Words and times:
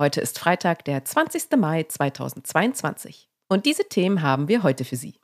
Heute 0.00 0.22
ist 0.22 0.38
Freitag, 0.38 0.86
der 0.86 1.04
20. 1.04 1.58
Mai 1.58 1.82
2022. 1.82 3.28
Und 3.50 3.66
diese 3.66 3.86
Themen 3.86 4.22
haben 4.22 4.48
wir 4.48 4.62
heute 4.62 4.86
für 4.86 4.96
Sie. 4.96 5.20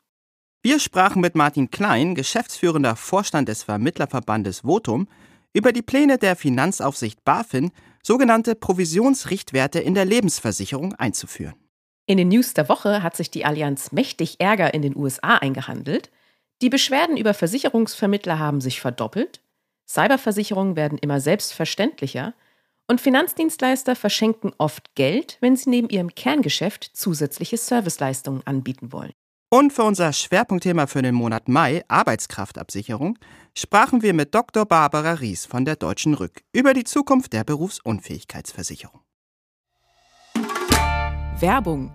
Wir 0.62 0.80
sprachen 0.80 1.22
mit 1.22 1.34
Martin 1.34 1.70
Klein, 1.70 2.14
geschäftsführender 2.14 2.94
Vorstand 2.94 3.48
des 3.48 3.62
Vermittlerverbandes 3.62 4.60
Votum, 4.60 5.08
über 5.54 5.72
die 5.72 5.80
Pläne 5.80 6.18
der 6.18 6.36
Finanzaufsicht 6.36 7.24
BaFin, 7.24 7.70
sogenannte 8.02 8.54
Provisionsrichtwerte 8.54 9.78
in 9.78 9.94
der 9.94 10.04
Lebensversicherung 10.04 10.92
einzuführen. 10.96 11.54
In 12.04 12.18
den 12.18 12.28
News 12.28 12.52
der 12.52 12.68
Woche 12.68 13.02
hat 13.02 13.16
sich 13.16 13.30
die 13.30 13.46
Allianz 13.46 13.92
mächtig 13.92 14.40
Ärger 14.40 14.74
in 14.74 14.82
den 14.82 14.94
USA 14.94 15.36
eingehandelt. 15.36 16.10
Die 16.60 16.68
Beschwerden 16.68 17.16
über 17.16 17.32
Versicherungsvermittler 17.32 18.38
haben 18.38 18.60
sich 18.60 18.82
verdoppelt. 18.82 19.40
Cyberversicherungen 19.88 20.76
werden 20.76 20.98
immer 20.98 21.18
selbstverständlicher 21.18 22.34
und 22.88 23.00
Finanzdienstleister 23.00 23.96
verschenken 23.96 24.52
oft 24.58 24.94
Geld, 24.94 25.38
wenn 25.40 25.56
sie 25.56 25.70
neben 25.70 25.88
ihrem 25.88 26.14
Kerngeschäft 26.14 26.90
zusätzliche 26.94 27.56
Serviceleistungen 27.56 28.46
anbieten 28.46 28.92
wollen. 28.92 29.12
Und 29.48 29.72
für 29.72 29.84
unser 29.84 30.12
Schwerpunktthema 30.12 30.86
für 30.86 31.02
den 31.02 31.14
Monat 31.14 31.48
Mai, 31.48 31.84
Arbeitskraftabsicherung, 31.88 33.18
sprachen 33.56 34.02
wir 34.02 34.12
mit 34.12 34.34
Dr. 34.34 34.66
Barbara 34.66 35.12
Ries 35.14 35.46
von 35.46 35.64
der 35.64 35.76
Deutschen 35.76 36.14
Rück 36.14 36.42
über 36.52 36.74
die 36.74 36.84
Zukunft 36.84 37.32
der 37.32 37.44
Berufsunfähigkeitsversicherung. 37.44 39.00
Werbung 41.38 41.92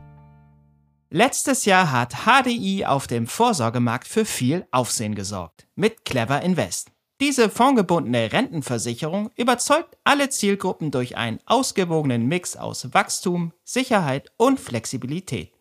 Letztes 1.10 1.66
Jahr 1.66 1.92
hat 1.92 2.26
HDI 2.26 2.86
auf 2.86 3.06
dem 3.06 3.28
Vorsorgemarkt 3.28 4.08
für 4.08 4.24
viel 4.24 4.66
Aufsehen 4.72 5.14
gesorgt 5.14 5.68
mit 5.76 6.06
Clever 6.06 6.42
Invest. 6.42 6.90
Diese 7.22 7.52
fondgebundene 7.52 8.34
Rentenversicherung 8.34 9.30
überzeugt 9.36 9.96
alle 10.04 10.30
Zielgruppen 10.30 10.90
durch 10.90 11.18
einen 11.18 11.40
ausgewogenen 11.46 12.26
Mix 12.26 12.58
aus 12.58 12.96
Wachstum, 12.96 13.54
Sicherheit 13.64 14.32
und 14.38 14.60
Flexibilität. 14.60 15.54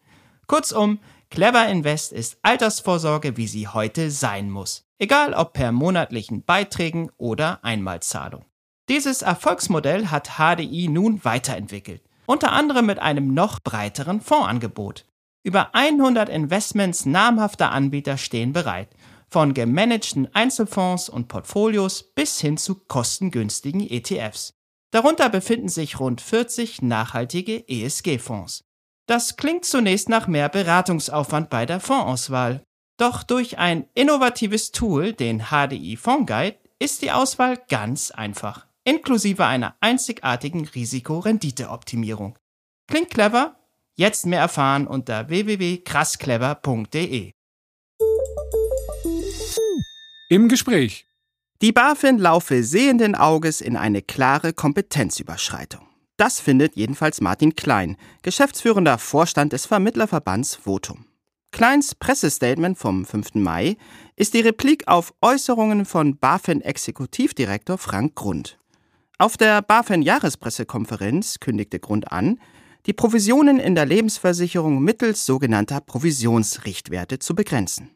Kurzum, 0.47 1.01
Clever 1.29 1.69
Invest 1.69 2.15
ist 2.15 2.39
Altersvorsorge, 2.41 3.37
wie 3.37 3.47
sie 3.47 3.69
heute 3.69 4.11
sein 4.11 4.51
muss. 4.51 4.87
Egal 4.99 5.35
ob 5.35 5.53
per 5.53 5.71
monatlichen 5.71 6.45
Beiträgen 6.45 7.11
oder 7.19 7.63
Einmalzahlung. 7.63 8.47
Dieses 8.89 9.21
Erfolgsmodell 9.21 10.07
hat 10.07 10.39
HDI 10.39 10.89
nun 10.89 11.23
weiterentwickelt. 11.27 12.03
Unter 12.25 12.53
anderem 12.53 12.87
mit 12.87 13.01
einem 13.01 13.35
noch 13.35 13.61
breiteren 13.61 14.23
Fondsangebot. 14.23 15.05
Über 15.43 15.75
100 15.75 16.31
Investments 16.31 17.05
namhafter 17.05 17.71
Anbieter 17.71 18.17
stehen 18.17 18.55
bereit 18.55 18.89
von 19.31 19.55
gemanagten 19.55 20.29
Einzelfonds 20.35 21.09
und 21.09 21.29
Portfolios 21.29 22.13
bis 22.15 22.41
hin 22.41 22.57
zu 22.57 22.75
kostengünstigen 22.75 23.89
ETFs. 23.89 24.55
Darunter 24.91 25.29
befinden 25.29 25.69
sich 25.69 26.01
rund 26.01 26.21
40 26.21 26.83
nachhaltige 26.83 27.69
ESG-Fonds. 27.69 28.65
Das 29.07 29.37
klingt 29.37 29.65
zunächst 29.65 30.09
nach 30.09 30.27
mehr 30.27 30.49
Beratungsaufwand 30.49 31.49
bei 31.49 31.65
der 31.67 31.79
Fondsauswahl. 31.81 32.65
Doch 32.97 33.23
durch 33.23 33.59
ein 33.59 33.89
innovatives 33.95 34.73
Tool, 34.73 35.13
den 35.13 35.45
HDI 35.51 35.97
Fondguide, 35.97 36.59
ist 36.79 37.03
die 37.03 37.13
Auswahl 37.13 37.59
ganz 37.69 38.11
einfach, 38.11 38.67
inklusive 38.85 39.47
einer 39.47 39.77
einzigartigen 39.81 40.67
Risikorenditeoptimierung. 40.67 42.39
Klingt 42.89 43.11
clever? 43.11 43.57
Jetzt 43.97 44.27
mehr 44.27 44.41
erfahren 44.41 44.87
unter 44.87 45.29
www.krassclever.de. 45.29 47.33
Im 50.29 50.49
Gespräch. 50.49 51.07
Die 51.61 51.73
BaFin 51.73 52.19
laufe 52.19 52.63
sehenden 52.63 53.15
Auges 53.15 53.61
in 53.61 53.77
eine 53.77 54.01
klare 54.01 54.53
Kompetenzüberschreitung. 54.53 55.87
Das 56.17 56.39
findet 56.39 56.77
jedenfalls 56.77 57.21
Martin 57.21 57.57
Klein, 57.57 57.97
geschäftsführender 58.23 58.99
Vorstand 58.99 59.53
des 59.53 59.67
Vermittlerverbands 59.67 60.55
Votum. 60.55 61.07
Kleins 61.51 61.95
Pressestatement 61.95 62.79
vom 62.79 63.05
5. 63.05 63.35
Mai 63.35 63.77
ist 64.17 64.35
die 64.35 64.41
Replik 64.41 64.87
auf 64.87 65.13
Äußerungen 65.21 65.85
von 65.85 66.17
BaFin-Exekutivdirektor 66.17 67.77
Frank 67.77 68.15
Grund. 68.15 68.59
Auf 69.19 69.37
der 69.37 69.61
BaFin-Jahrespressekonferenz 69.63 71.41
kündigte 71.41 71.81
Grund 71.81 72.13
an, 72.13 72.39
die 72.87 72.93
Provisionen 72.93 73.59
in 73.59 73.75
der 73.75 73.85
Lebensversicherung 73.85 74.83
mittels 74.83 75.27
sogenannter 75.27 75.81
Provisionsrichtwerte 75.81 77.19
zu 77.19 77.35
begrenzen. 77.35 77.91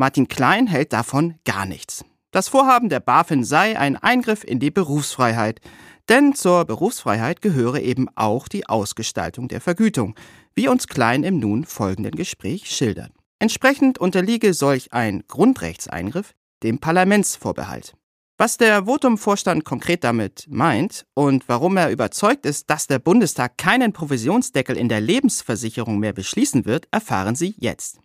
Martin 0.00 0.28
Klein 0.28 0.68
hält 0.68 0.92
davon 0.92 1.34
gar 1.44 1.66
nichts. 1.66 2.04
Das 2.30 2.46
Vorhaben 2.48 2.88
der 2.88 3.00
BaFin 3.00 3.42
sei 3.42 3.76
ein 3.76 3.96
Eingriff 3.96 4.44
in 4.44 4.60
die 4.60 4.70
Berufsfreiheit, 4.70 5.60
denn 6.08 6.36
zur 6.36 6.64
Berufsfreiheit 6.66 7.42
gehöre 7.42 7.80
eben 7.80 8.06
auch 8.14 8.46
die 8.46 8.68
Ausgestaltung 8.68 9.48
der 9.48 9.60
Vergütung, 9.60 10.14
wie 10.54 10.68
uns 10.68 10.86
Klein 10.86 11.24
im 11.24 11.40
nun 11.40 11.64
folgenden 11.64 12.14
Gespräch 12.14 12.70
schildert. 12.70 13.10
Entsprechend 13.40 13.98
unterliege 13.98 14.54
solch 14.54 14.92
ein 14.92 15.24
Grundrechtseingriff 15.26 16.32
dem 16.62 16.78
Parlamentsvorbehalt. 16.78 17.94
Was 18.36 18.56
der 18.56 18.84
Votum-Vorstand 18.84 19.64
konkret 19.64 20.04
damit 20.04 20.46
meint 20.48 21.06
und 21.14 21.48
warum 21.48 21.76
er 21.76 21.90
überzeugt 21.90 22.46
ist, 22.46 22.70
dass 22.70 22.86
der 22.86 23.00
Bundestag 23.00 23.58
keinen 23.58 23.92
Provisionsdeckel 23.92 24.76
in 24.76 24.88
der 24.88 25.00
Lebensversicherung 25.00 25.98
mehr 25.98 26.12
beschließen 26.12 26.66
wird, 26.66 26.86
erfahren 26.92 27.34
Sie 27.34 27.56
jetzt. 27.58 27.98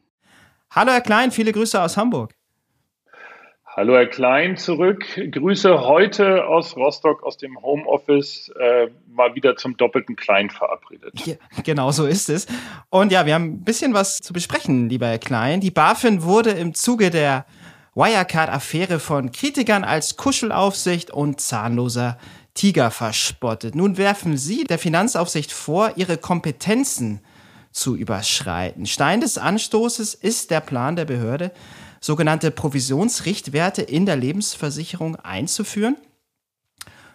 Hallo 0.76 0.92
Herr 0.92 1.02
Klein, 1.02 1.30
viele 1.32 1.52
Grüße 1.52 1.80
aus 1.80 1.98
Hamburg. 1.98 2.34
Hallo 3.64 3.94
Herr 3.94 4.08
Klein, 4.08 4.58
zurück. 4.58 5.06
Grüße 5.32 5.82
heute 5.82 6.48
aus 6.48 6.76
Rostock, 6.76 7.22
aus 7.22 7.38
dem 7.38 7.62
Homeoffice, 7.62 8.52
äh, 8.60 8.88
mal 9.08 9.36
wieder 9.36 9.56
zum 9.56 9.78
doppelten 9.78 10.16
Klein 10.16 10.50
verabredet. 10.50 11.14
Ja, 11.28 11.36
genau 11.64 11.92
so 11.92 12.08
ist 12.08 12.28
es. 12.28 12.48
Und 12.90 13.12
ja, 13.12 13.28
wir 13.28 13.36
haben 13.36 13.54
ein 13.54 13.64
bisschen 13.64 13.94
was 13.94 14.18
zu 14.18 14.34
besprechen, 14.34 14.90
lieber 14.90 15.06
Herr 15.06 15.20
Klein. 15.20 15.62
Die 15.62 15.70
BaFin 15.70 16.24
wurde 16.24 16.50
im 16.50 16.74
Zuge 16.74 17.12
der 17.12 17.46
Wirecard-Affäre 17.94 19.00
von 19.00 19.32
Kritikern 19.32 19.84
als 19.84 20.18
Kuschelaufsicht 20.18 21.12
und 21.12 21.40
zahnloser 21.40 22.18
Tiger 22.56 22.90
verspottet. 22.90 23.76
Nun 23.76 23.98
werfen 23.98 24.38
Sie 24.38 24.64
der 24.64 24.80
Finanzaufsicht 24.80 25.52
vor, 25.52 25.94
ihre 25.98 26.18
Kompetenzen 26.18 27.22
zu 27.74 27.96
überschreiten. 27.96 28.86
Stein 28.86 29.20
des 29.20 29.38
Anstoßes 29.38 30.14
ist 30.14 30.52
der 30.52 30.62
Plan 30.62 30.96
der 30.96 31.06
Behörde, 31.06 31.52
sogenannte 32.00 32.52
Provisionsrichtwerte 32.52 33.82
in 33.82 34.06
der 34.06 34.16
Lebensversicherung 34.16 35.16
einzuführen. 35.18 35.98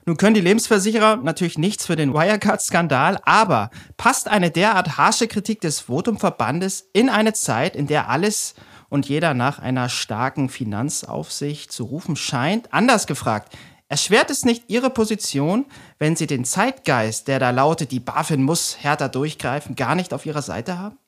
Nun 0.05 0.17
können 0.17 0.35
die 0.35 0.41
Lebensversicherer 0.41 1.17
natürlich 1.17 1.59
nichts 1.59 1.85
für 1.85 1.95
den 1.95 2.15
Wirecard-Skandal, 2.15 3.21
aber 3.25 3.71
passt 3.99 4.29
eine 4.29 4.51
derart 4.51 4.97
harsche 4.97 5.29
Kritik 5.29 5.61
des 5.61 5.89
Votumverbandes 5.89 6.89
in 6.95 7.11
eine 7.11 7.35
Zeit, 7.35 7.77
in 7.77 7.87
der 7.87 8.09
alles 8.09 8.55
und 8.89 9.07
jeder 9.07 9.35
nach 9.35 9.59
einer 9.59 9.91
starken 9.91 10.49
Finanzaufsicht 10.49 11.71
zu 11.71 11.85
rufen 11.85 12.17
scheint? 12.17 12.73
Anders 12.73 13.07
gefragt, 13.07 13.55
Erschwert 13.91 14.31
es 14.31 14.45
nicht 14.45 14.65
Ihre 14.69 14.91
Position, 14.91 15.65
wenn 15.99 16.15
Sie 16.15 16.27
den 16.27 16.45
Zeitgeist, 16.45 17.27
der 17.27 17.39
da 17.39 17.51
lautet, 17.51 17.91
die 17.91 18.01
BaFin 18.01 18.43
muss 18.43 18.83
härter 18.83 19.09
durchgreifen, 19.09 19.77
gar 19.77 19.95
nicht 19.95 20.13
auf 20.13 20.27
Ihrer 20.27 20.43
Seite 20.43 20.79
haben? 20.79 20.99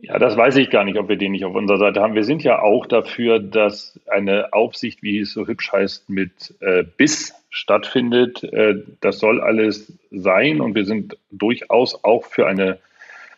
Ja, 0.00 0.20
das 0.20 0.36
weiß 0.36 0.56
ich 0.56 0.70
gar 0.70 0.84
nicht, 0.84 0.96
ob 0.96 1.08
wir 1.08 1.16
den 1.16 1.32
nicht 1.32 1.44
auf 1.44 1.56
unserer 1.56 1.78
Seite 1.78 2.00
haben. 2.00 2.14
Wir 2.14 2.22
sind 2.22 2.44
ja 2.44 2.62
auch 2.62 2.86
dafür, 2.86 3.40
dass 3.40 3.98
eine 4.06 4.52
Aufsicht, 4.52 5.02
wie 5.02 5.18
es 5.18 5.32
so 5.32 5.48
hübsch 5.48 5.72
heißt, 5.72 6.08
mit 6.08 6.54
äh, 6.60 6.84
Biss 6.84 7.34
stattfindet. 7.50 8.44
Äh, 8.44 8.76
das 9.00 9.18
soll 9.18 9.40
alles 9.40 9.92
sein 10.12 10.60
und 10.60 10.76
wir 10.76 10.84
sind 10.84 11.16
durchaus 11.32 12.04
auch 12.04 12.24
für 12.24 12.46
eine 12.46 12.78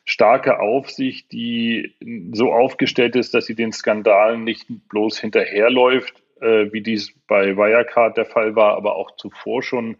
starke 0.04 0.60
Aufsicht, 0.60 1.32
die 1.32 1.94
so 2.32 2.52
aufgestellt 2.52 3.16
ist, 3.16 3.32
dass 3.32 3.46
sie 3.46 3.54
den 3.54 3.72
Skandalen 3.72 4.44
nicht 4.44 4.66
bloß 4.90 5.18
hinterherläuft, 5.18 6.14
äh, 6.40 6.72
wie 6.72 6.80
dies 6.80 7.12
bei 7.26 7.56
Wirecard 7.56 8.16
der 8.16 8.26
Fall 8.26 8.56
war, 8.56 8.76
aber 8.76 8.96
auch 8.96 9.16
zuvor 9.16 9.62
schon 9.62 9.96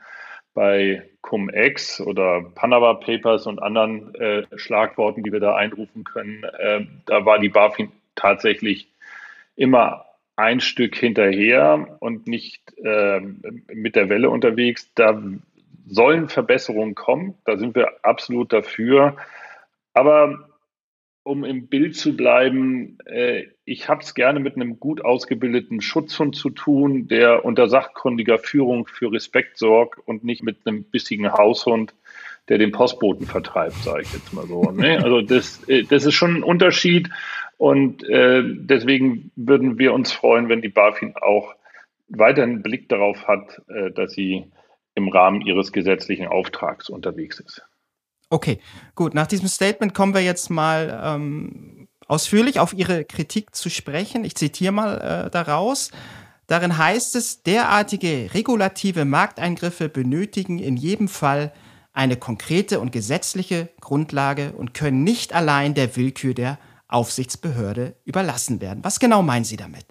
bei 0.55 1.09
Cum-Ex 1.23 2.01
oder 2.01 2.43
Panama 2.55 2.95
Papers 2.95 3.47
und 3.47 3.63
anderen 3.63 4.15
äh, 4.17 4.43
Schlagworten, 4.57 5.23
die 5.23 5.33
wir 5.33 5.41
da 5.41 5.55
einrufen 5.55 6.05
können. 6.05 6.43
Äh, 6.59 6.87
da 7.07 7.25
war 7.25 7.39
die 7.39 7.49
BaFin 7.49 7.93
tatsächlich 8.15 8.89
immer 9.57 10.07
ein 10.37 10.61
Stück 10.61 10.97
hinterher 10.97 11.97
und 12.01 12.27
nicht 12.27 12.63
äh, 12.79 13.21
mit 13.73 13.95
der 13.95 14.09
Welle 14.09 14.31
unterwegs. 14.31 14.91
Da 14.95 15.23
sollen 15.87 16.29
Verbesserungen 16.29 16.95
kommen. 16.95 17.35
Da 17.45 17.59
sind 17.59 17.75
wir 17.75 17.89
absolut 18.03 18.53
dafür. 18.53 19.17
Aber 19.93 20.50
um 21.31 21.45
im 21.45 21.69
Bild 21.69 21.97
zu 21.97 22.17
bleiben, 22.17 22.99
äh, 23.07 23.45
ich 23.65 23.89
habe 23.89 24.03
es 24.03 24.15
gerne 24.15 24.41
mit 24.41 24.57
einem 24.57 24.81
gut 24.81 25.05
ausgebildeten 25.05 25.81
Schutzhund 25.81 26.35
zu 26.35 26.51
tun, 26.51 27.07
der 27.07 27.45
unter 27.45 27.69
sachkundiger 27.69 28.39
Führung 28.39 28.89
für 28.89 29.13
Respekt 29.13 29.57
sorgt 29.57 30.01
und 30.09 30.25
nicht 30.25 30.43
mit 30.43 30.67
einem 30.67 30.83
bissigen 30.83 31.33
Haushund, 31.33 31.95
der 32.49 32.59
den 32.59 32.73
Postboten 32.73 33.27
vertreibt, 33.27 33.77
sage 33.77 34.03
ich 34.03 34.13
jetzt 34.13 34.33
mal 34.33 34.45
so. 34.49 34.73
Ne? 34.73 34.99
Also 35.05 35.23
das, 35.23 35.63
äh, 35.69 35.85
das 35.85 36.05
ist 36.05 36.15
schon 36.15 36.39
ein 36.39 36.43
Unterschied 36.43 37.09
und 37.59 38.03
äh, 38.09 38.43
deswegen 38.45 39.31
würden 39.37 39.79
wir 39.79 39.93
uns 39.93 40.11
freuen, 40.11 40.49
wenn 40.49 40.63
die 40.63 40.69
BaFin 40.69 41.15
auch 41.15 41.55
weiterhin 42.09 42.55
einen 42.55 42.63
Blick 42.63 42.89
darauf 42.89 43.29
hat, 43.29 43.63
äh, 43.69 43.93
dass 43.93 44.15
sie 44.15 44.47
im 44.97 45.09
Rahmen 45.09 45.43
ihres 45.43 45.71
gesetzlichen 45.71 46.27
Auftrags 46.27 46.91
unterwegs 46.91 47.39
ist. 47.39 47.63
Okay, 48.31 48.61
gut. 48.95 49.13
Nach 49.13 49.27
diesem 49.27 49.49
Statement 49.49 49.93
kommen 49.93 50.15
wir 50.15 50.23
jetzt 50.23 50.51
mal 50.51 51.01
ähm, 51.05 51.89
ausführlich 52.07 52.61
auf 52.61 52.73
Ihre 52.73 53.05
Kritik 53.05 53.55
zu 53.57 53.69
sprechen. 53.69 54.25
Ich 54.25 54.37
zitiere 54.37 54.73
mal 54.73 55.27
äh, 55.27 55.31
daraus. 55.31 55.91
Darin 56.47 56.79
heißt 56.79 57.17
es, 57.17 57.43
derartige 57.43 58.31
regulative 58.33 59.05
Markteingriffe 59.05 59.89
benötigen 59.89 60.59
in 60.59 60.77
jedem 60.77 61.09
Fall 61.09 61.53
eine 61.93 62.17
konkrete 62.17 62.79
und 62.79 62.93
gesetzliche 62.93 63.69
Grundlage 63.81 64.53
und 64.53 64.75
können 64.75 65.03
nicht 65.03 65.33
allein 65.33 65.75
der 65.75 65.97
Willkür 65.97 66.35
der 66.35 66.59
Aufsichtsbehörde 66.87 67.97
überlassen 68.05 68.61
werden. 68.61 68.85
Was 68.85 69.01
genau 69.01 69.23
meinen 69.23 69.45
Sie 69.45 69.57
damit? 69.57 69.87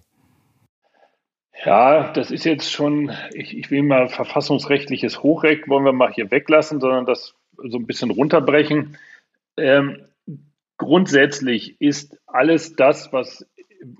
Ja, 1.65 2.11
das 2.13 2.31
ist 2.31 2.45
jetzt 2.45 2.71
schon, 2.71 3.11
ich, 3.33 3.57
ich 3.57 3.69
will 3.69 3.83
mal 3.83 4.07
verfassungsrechtliches 4.07 5.23
Hochrecht, 5.23 5.67
wollen 5.67 5.83
wir 5.83 5.91
mal 5.91 6.11
hier 6.11 6.31
weglassen, 6.31 6.79
sondern 6.79 7.05
das 7.05 7.35
so 7.67 7.77
ein 7.77 7.87
bisschen 7.87 8.11
runterbrechen. 8.11 8.97
Ähm, 9.57 10.01
grundsätzlich 10.77 11.79
ist 11.79 12.17
alles 12.27 12.75
das, 12.75 13.11
was 13.13 13.45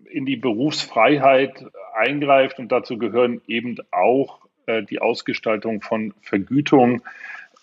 in 0.09 0.25
die 0.25 0.37
Berufsfreiheit 0.37 1.65
eingreift 1.93 2.59
und 2.59 2.71
dazu 2.71 2.97
gehören 2.97 3.41
eben 3.47 3.77
auch 3.91 4.39
äh, 4.65 4.83
die 4.83 4.99
Ausgestaltung 4.99 5.81
von 5.81 6.13
Vergütung, 6.21 7.01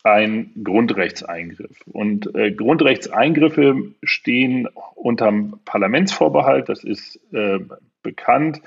ein 0.03 0.53
Grundrechtseingriff. 0.63 1.81
Und 1.87 2.33
äh, 2.37 2.53
Grundrechtseingriffe 2.53 3.93
stehen 4.05 4.69
unterm 4.95 5.61
Parlamentsvorbehalt, 5.65 6.69
das 6.69 6.85
ist 6.85 7.19
äh, 7.33 7.59
bekannt. 8.03 8.61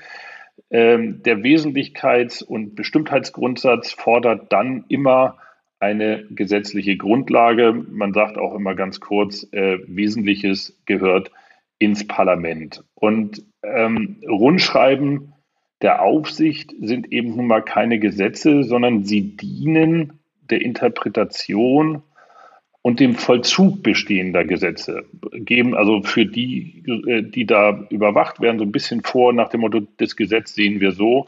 Ähm, 0.70 1.22
der 1.22 1.38
Wesentlichkeits- 1.38 2.44
und 2.44 2.74
Bestimmtheitsgrundsatz 2.74 3.92
fordert 3.92 4.52
dann 4.52 4.84
immer 4.88 5.38
eine 5.80 6.26
gesetzliche 6.30 6.96
Grundlage. 6.96 7.72
Man 7.72 8.12
sagt 8.12 8.38
auch 8.38 8.54
immer 8.54 8.74
ganz 8.74 9.00
kurz, 9.00 9.48
äh, 9.52 9.78
Wesentliches 9.86 10.78
gehört 10.84 11.32
ins 11.78 12.06
Parlament. 12.06 12.84
Und 12.94 13.42
ähm, 13.62 14.20
Rundschreiben 14.28 15.32
der 15.82 16.02
Aufsicht 16.02 16.74
sind 16.78 17.10
eben 17.10 17.34
nun 17.34 17.46
mal 17.46 17.62
keine 17.62 17.98
Gesetze, 17.98 18.64
sondern 18.64 19.04
sie 19.04 19.36
dienen 19.36 20.20
der 20.50 20.60
Interpretation 20.60 22.02
und 22.82 23.00
dem 23.00 23.14
Vollzug 23.14 23.82
bestehender 23.82 24.44
Gesetze 24.44 25.04
geben, 25.32 25.74
also 25.74 26.02
für 26.02 26.26
die, 26.26 26.82
äh, 27.06 27.22
die 27.22 27.46
da 27.46 27.86
überwacht 27.90 28.40
werden, 28.40 28.58
so 28.58 28.64
ein 28.64 28.72
bisschen 28.72 29.02
vor 29.02 29.32
nach 29.32 29.48
dem 29.48 29.60
Motto, 29.60 29.80
das 29.96 30.16
Gesetz 30.16 30.54
sehen 30.54 30.80
wir 30.80 30.92
so. 30.92 31.26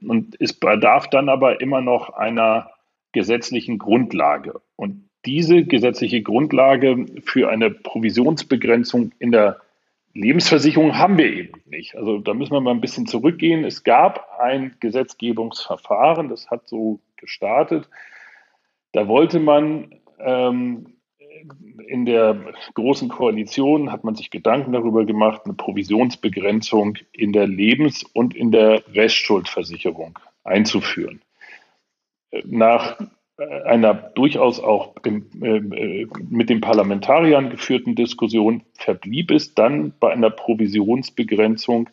Und 0.00 0.36
es 0.40 0.52
bedarf 0.52 1.08
dann 1.10 1.28
aber 1.28 1.60
immer 1.60 1.80
noch 1.80 2.10
einer 2.10 2.70
gesetzlichen 3.12 3.78
Grundlage. 3.78 4.60
Und 4.76 5.08
diese 5.24 5.64
gesetzliche 5.64 6.22
Grundlage 6.22 7.06
für 7.24 7.48
eine 7.50 7.70
Provisionsbegrenzung 7.70 9.12
in 9.18 9.32
der 9.32 9.60
Lebensversicherung 10.14 10.96
haben 10.96 11.18
wir 11.18 11.32
eben 11.32 11.60
nicht. 11.66 11.94
Also 11.96 12.18
da 12.18 12.34
müssen 12.34 12.52
wir 12.52 12.60
mal 12.60 12.72
ein 12.72 12.80
bisschen 12.80 13.06
zurückgehen. 13.06 13.64
Es 13.64 13.84
gab 13.84 14.38
ein 14.40 14.74
Gesetzgebungsverfahren, 14.80 16.28
das 16.28 16.50
hat 16.50 16.68
so 16.68 17.00
gestartet. 17.16 17.88
Da 18.92 19.06
wollte 19.06 19.38
man 19.38 19.94
ähm, 20.18 20.94
in 21.86 22.04
der 22.04 22.36
großen 22.74 23.08
Koalition 23.08 23.92
hat 23.92 24.02
man 24.02 24.14
sich 24.14 24.30
Gedanken 24.30 24.72
darüber 24.72 25.04
gemacht, 25.04 25.42
eine 25.44 25.54
Provisionsbegrenzung 25.54 26.96
in 27.12 27.32
der 27.32 27.46
Lebens- 27.46 28.02
und 28.02 28.34
in 28.34 28.50
der 28.50 28.82
Restschuldversicherung 28.94 30.18
einzuführen 30.42 31.20
nach 32.44 32.98
einer 33.64 33.94
durchaus 33.94 34.60
auch 34.60 34.94
im, 35.04 35.26
äh, 35.42 36.06
mit 36.28 36.50
den 36.50 36.60
Parlamentariern 36.60 37.50
geführten 37.50 37.94
Diskussion 37.94 38.62
verblieb 38.74 39.30
es 39.30 39.54
dann 39.54 39.92
bei 40.00 40.12
einer 40.12 40.30
Provisionsbegrenzung 40.30 41.88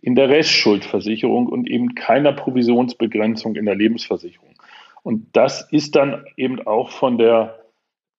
in 0.00 0.16
der 0.16 0.28
Restschuldversicherung 0.28 1.46
und 1.46 1.68
eben 1.68 1.94
keiner 1.94 2.32
Provisionsbegrenzung 2.32 3.54
in 3.56 3.66
der 3.66 3.76
Lebensversicherung. 3.76 4.54
Und 5.02 5.28
das 5.32 5.68
ist 5.72 5.94
dann 5.94 6.24
eben 6.36 6.66
auch 6.66 6.90
von 6.90 7.18
der 7.18 7.58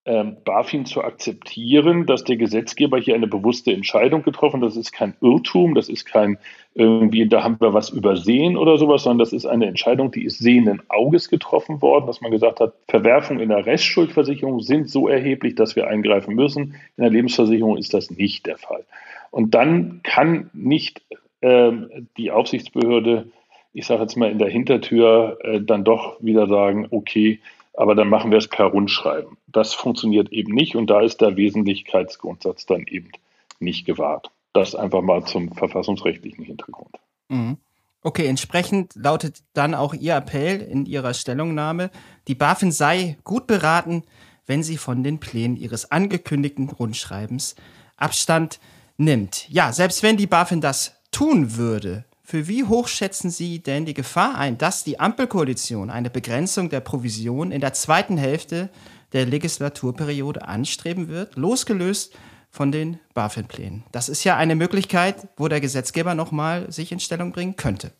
ähm, 0.10 0.38
BaFin 0.44 0.88
zu 0.88 1.04
akzeptieren, 1.04 2.08
dass 2.08 2.24
der 2.24 2.36
Gesetzgeber 2.36 2.98
hier 2.98 3.14
eine 3.14 3.28
bewusste 3.28 3.72
Entscheidung 3.72 4.24
getroffen. 4.24 4.60
hat. 4.60 4.68
Das 4.68 4.76
ist 4.76 4.92
kein 4.92 5.14
Irrtum, 5.22 5.76
das 5.76 5.88
ist 5.88 6.06
kein 6.06 6.40
irgendwie, 6.74 7.28
da 7.28 7.44
haben 7.44 7.58
wir 7.60 7.76
was 7.76 7.92
übersehen 7.92 8.58
oder 8.58 8.80
sowas, 8.80 9.04
sondern 9.04 9.20
das 9.20 9.34
ist 9.34 9.46
eine 9.46 9.68
Entscheidung, 9.68 10.10
die 10.12 10.24
ist 10.24 10.40
sehenden 10.40 10.82
Auges 10.90 11.30
getroffen 11.30 11.84
worden, 11.84 12.08
dass 12.08 12.22
man 12.22 12.32
gesagt 12.32 12.60
hat, 12.60 12.74
Verwerfungen 12.88 13.40
in 13.40 13.50
der 13.50 13.68
Restschuldversicherung 13.68 14.62
sind 14.62 14.90
so 14.90 15.08
erheblich, 15.08 15.54
dass 15.54 15.76
wir 15.76 15.88
eingreifen 15.88 16.34
müssen. 16.34 16.74
In 16.98 17.04
der 17.04 17.12
Lebensversicherung 17.12 17.78
ist 17.78 17.94
das 17.94 18.10
nicht 18.10 18.48
der 18.48 18.58
Fall. 18.58 18.86
Und 19.30 19.54
dann 19.54 20.02
kann 20.02 20.50
nicht 20.54 21.04
äh, 21.42 21.72
die 22.18 22.32
Aufsichtsbehörde, 22.32 23.28
ich 23.74 23.86
sage 23.86 24.02
jetzt 24.02 24.16
mal 24.16 24.32
in 24.32 24.40
der 24.40 24.50
Hintertür, 24.50 25.38
äh, 25.44 25.62
dann 25.62 25.84
doch 25.84 26.18
wieder 26.20 26.48
sagen, 26.48 26.88
okay, 26.90 27.40
aber 27.74 27.96
dann 27.96 28.10
machen 28.10 28.32
wir 28.32 28.38
es 28.38 28.48
per 28.48 28.66
Rundschreiben. 28.66 29.38
Das 29.48 29.74
funktioniert 29.74 30.32
eben 30.32 30.54
nicht 30.54 30.76
und 30.76 30.90
da 30.90 31.02
ist 31.02 31.22
der 31.22 31.36
Wesentlichkeitsgrundsatz 31.36 32.66
dann 32.66 32.84
eben 32.88 33.12
nicht 33.60 33.86
gewahrt. 33.86 34.32
Das 34.54 34.76
einfach 34.76 35.02
mal 35.02 35.24
zum 35.26 35.54
verfassungsrechtlichen 35.54 36.44
Hintergrund. 36.44 36.96
Mhm. 37.30 37.58
Okay, 38.02 38.28
entsprechend 38.28 38.96
lautet 38.96 39.44
dann 39.54 39.76
auch 39.76 39.94
Ihr 39.94 40.16
Appell 40.16 40.62
in 40.62 40.86
Ihrer 40.86 41.14
Stellungnahme, 41.14 41.92
die 42.28 42.36
BaFin 42.36 42.72
sei 42.72 43.18
gut 43.26 43.46
beraten, 43.46 44.04
wenn 44.46 44.64
sie 44.64 44.78
von 44.78 45.04
den 45.04 45.20
Plänen 45.20 45.56
ihres 45.56 45.92
angekündigten 45.92 46.70
Rundschreibens 46.70 47.56
Abstand 47.98 48.60
nimmt. 48.98 49.48
Ja, 49.50 49.72
selbst 49.72 50.02
wenn 50.02 50.18
die 50.18 50.28
BaFin 50.28 50.60
das 50.60 51.00
tun 51.12 51.56
würde, 51.56 52.06
für 52.30 52.48
wie 52.48 52.64
hoch 52.64 52.88
schätzen 52.88 53.32
Sie 53.32 53.58
denn 53.58 53.86
die 53.86 53.96
Gefahr 53.96 54.38
ein, 54.38 54.60
dass 54.60 54.84
die 54.84 55.00
Ampelkoalition 55.00 55.90
eine 55.90 56.12
Begrenzung 56.12 56.70
der 56.70 56.80
Provision 56.80 57.52
in 57.52 57.60
der 57.60 57.74
zweiten 57.74 58.18
Hälfte 58.18 58.70
der 59.14 59.26
Legislaturperiode 59.26 60.48
anstreben 60.48 61.08
wird, 61.08 61.36
losgelöst 61.38 62.16
von 62.52 62.72
den 62.72 63.00
BaFin-Plänen? 63.16 63.84
Das 63.92 64.10
ist 64.10 64.24
ja 64.26 64.38
eine 64.38 64.54
Möglichkeit, 64.54 65.28
wo 65.38 65.48
der 65.48 65.60
Gesetzgeber 65.60 66.14
nochmal 66.14 66.72
sich 66.72 66.92
in 66.92 67.00
Stellung 67.00 67.32
bringen 67.32 67.56
könnte. 67.56 67.94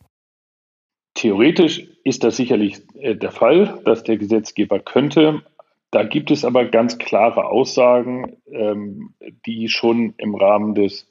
Theoretisch 1.14 1.88
ist 2.04 2.22
das 2.22 2.36
sicherlich 2.36 2.82
äh, 3.00 3.16
der 3.16 3.32
Fall, 3.32 3.80
dass 3.84 4.04
der 4.04 4.16
Gesetzgeber 4.16 4.78
könnte. 4.78 5.42
Da 5.90 6.04
gibt 6.04 6.30
es 6.30 6.44
aber 6.44 6.66
ganz 6.66 6.98
klare 6.98 7.46
Aussagen, 7.46 8.36
ähm, 8.46 9.12
die 9.44 9.68
schon 9.68 10.14
im 10.18 10.36
Rahmen 10.36 10.76
des 10.76 11.08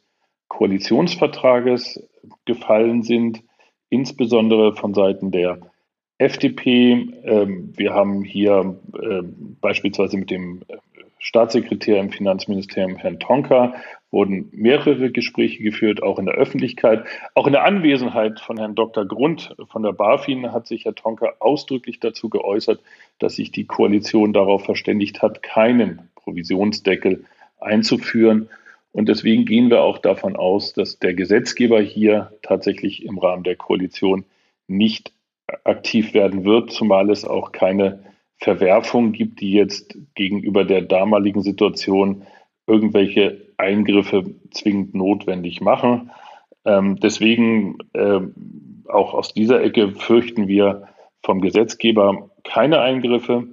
Koalitionsvertrages 0.47 2.08
gefallen 2.45 3.03
sind, 3.03 3.41
insbesondere 3.89 4.75
von 4.75 4.93
Seiten 4.93 5.31
der 5.31 5.59
FDP. 6.17 7.07
Ähm, 7.23 7.73
wir 7.75 7.93
haben 7.93 8.23
hier 8.23 8.77
ähm, 9.01 9.57
beispielsweise 9.61 10.17
mit 10.17 10.29
dem 10.29 10.61
äh, 10.67 10.77
Staatssekretär 11.17 11.99
im 11.99 12.11
Finanzministerium, 12.11 12.95
Herrn 12.95 13.19
Tonka, 13.19 13.73
wurden 14.11 14.49
mehrere 14.51 15.11
Gespräche 15.11 15.61
geführt, 15.61 16.01
auch 16.01 16.17
in 16.17 16.25
der 16.25 16.35
Öffentlichkeit. 16.35 17.03
Auch 17.35 17.45
in 17.45 17.53
der 17.53 17.65
Anwesenheit 17.65 18.39
von 18.39 18.57
Herrn 18.57 18.75
Dr. 18.75 19.05
Grund 19.05 19.55
von 19.69 19.83
der 19.83 19.91
BaFin 19.91 20.51
hat 20.51 20.65
sich 20.65 20.85
Herr 20.85 20.95
Tonka 20.95 21.33
ausdrücklich 21.39 21.99
dazu 21.99 22.29
geäußert, 22.29 22.81
dass 23.19 23.35
sich 23.35 23.51
die 23.51 23.65
Koalition 23.65 24.33
darauf 24.33 24.63
verständigt 24.63 25.21
hat, 25.21 25.43
keinen 25.43 26.09
Provisionsdeckel 26.15 27.25
einzuführen. 27.59 28.49
Und 28.91 29.07
deswegen 29.07 29.45
gehen 29.45 29.69
wir 29.69 29.81
auch 29.81 29.99
davon 29.99 30.35
aus, 30.35 30.73
dass 30.73 30.99
der 30.99 31.13
Gesetzgeber 31.13 31.79
hier 31.81 32.31
tatsächlich 32.41 33.05
im 33.05 33.17
Rahmen 33.19 33.43
der 33.43 33.55
Koalition 33.55 34.25
nicht 34.67 35.13
aktiv 35.63 36.13
werden 36.13 36.43
wird, 36.43 36.71
zumal 36.71 37.09
es 37.09 37.25
auch 37.25 37.51
keine 37.51 38.03
Verwerfung 38.37 39.11
gibt, 39.11 39.41
die 39.41 39.51
jetzt 39.51 39.97
gegenüber 40.15 40.63
der 40.63 40.81
damaligen 40.81 41.41
Situation 41.41 42.23
irgendwelche 42.67 43.49
Eingriffe 43.57 44.35
zwingend 44.51 44.95
notwendig 44.95 45.59
machen. 45.59 46.11
Ähm, 46.65 46.99
deswegen 46.99 47.77
äh, 47.93 48.19
auch 48.87 49.13
aus 49.13 49.33
dieser 49.33 49.61
Ecke 49.61 49.91
fürchten 49.91 50.47
wir 50.47 50.87
vom 51.23 51.41
Gesetzgeber 51.41 52.29
keine 52.43 52.79
Eingriffe. 52.79 53.47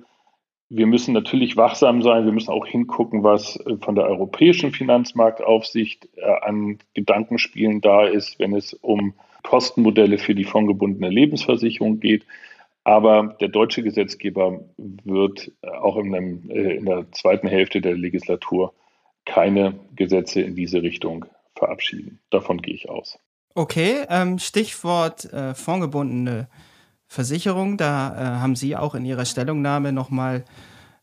Wir 0.69 0.87
müssen 0.87 1.15
natürlich 1.15 1.57
wachsam 1.57 2.03
sein. 2.03 2.25
Wir 2.25 2.33
müssen 2.33 2.51
auch 2.51 2.67
hingucken, 2.67 3.23
was 3.23 3.57
äh, 3.67 3.77
von 3.81 3.95
der 3.95 4.07
Europäischen 4.07 4.73
Finanzmarktaufsicht 4.73 6.09
äh, 6.17 6.23
an 6.43 6.79
Gedankenspielen 6.95 7.81
da 7.81 8.07
ist, 8.07 8.39
wenn 8.39 8.55
es 8.55 8.75
um 8.75 9.15
Kostenmodelle 9.43 10.19
für 10.19 10.35
die 10.35 10.45
fondgebundene 10.45 11.09
Lebensversicherung 11.09 12.01
geht. 12.01 12.27
Aber 12.83 13.37
der 13.41 13.49
deutsche 13.49 13.83
Gesetzgeber 13.83 14.61
wird 14.77 15.53
äh, 15.63 15.69
auch 15.69 15.97
in, 15.97 16.15
einem, 16.15 16.51
in 16.51 16.87
der 16.87 17.11
zweiten 17.13 17.49
Hälfte 17.49 17.81
der 17.81 17.97
Legislatur 17.97 18.75
keine 19.25 19.75
Gesetze 19.95 20.41
in 20.41 20.55
diese 20.55 20.83
Richtung 20.83 21.25
verabschieden. 21.57 22.21
Davon 22.31 22.63
gehe 22.63 22.75
ich 22.75 22.89
aus. 22.89 23.19
Okay, 23.55 24.05
ähm, 24.11 24.39
Stichwort 24.39 25.33
äh, 25.33 25.55
fondgebundene 25.55 26.49
Versicherung. 27.09 27.77
Da 27.77 28.15
äh, 28.15 28.41
haben 28.41 28.57
Sie 28.57 28.77
auch 28.77 28.95
in 28.95 29.05
Ihrer 29.05 29.25
Stellungnahme 29.25 29.93
nochmal 29.93 30.45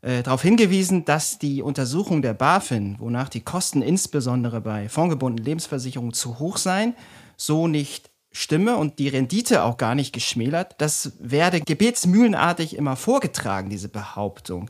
äh, 0.01 0.21
darauf 0.21 0.41
hingewiesen, 0.41 1.05
dass 1.05 1.39
die 1.39 1.61
Untersuchung 1.61 2.21
der 2.21 2.33
BaFin, 2.33 2.97
wonach 2.99 3.29
die 3.29 3.41
Kosten 3.41 3.81
insbesondere 3.81 4.61
bei 4.61 4.89
fondgebundenen 4.89 5.45
Lebensversicherungen 5.45 6.13
zu 6.13 6.39
hoch 6.39 6.57
seien, 6.57 6.93
so 7.37 7.67
nicht 7.67 8.11
stimme 8.33 8.77
und 8.77 8.99
die 8.99 9.07
Rendite 9.07 9.63
auch 9.63 9.77
gar 9.77 9.95
nicht 9.95 10.13
geschmälert. 10.13 10.75
Das 10.79 11.17
werde 11.19 11.61
gebetsmühlenartig 11.61 12.75
immer 12.75 12.95
vorgetragen, 12.95 13.69
diese 13.69 13.89
Behauptung. 13.89 14.69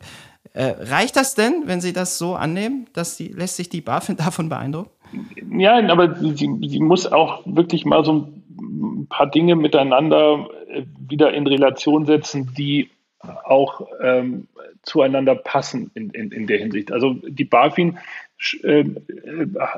Äh, 0.54 0.76
reicht 0.80 1.16
das 1.16 1.34
denn, 1.34 1.64
wenn 1.66 1.82
Sie 1.82 1.94
das 1.94 2.18
so 2.18 2.36
annehmen? 2.36 2.88
Dass 2.94 3.18
die, 3.18 3.30
lässt 3.30 3.56
sich 3.56 3.70
die 3.70 3.82
BaFin 3.82 4.18
davon 4.18 4.50
beeindrucken? 4.50 4.92
Ja, 5.58 5.78
aber 5.90 6.16
sie, 6.16 6.60
sie 6.68 6.80
muss 6.80 7.12
auch 7.12 7.42
wirklich 7.46 7.86
mal 7.86 8.04
so 8.04 8.28
ein 8.60 9.08
paar 9.08 9.30
Dinge 9.30 9.56
miteinander 9.56 10.48
wieder 11.08 11.34
in 11.34 11.48
Relation 11.48 12.06
setzen, 12.06 12.54
die 12.58 12.90
auch 13.46 13.88
ähm, 14.02 14.48
zueinander 14.82 15.36
passen 15.36 15.92
in, 15.94 16.10
in, 16.10 16.32
in 16.32 16.48
der 16.48 16.60
Hinsicht. 16.60 16.92
Also 16.92 17.14
die 17.14 17.46
BaFin 17.46 17.98
äh, 18.64 18.84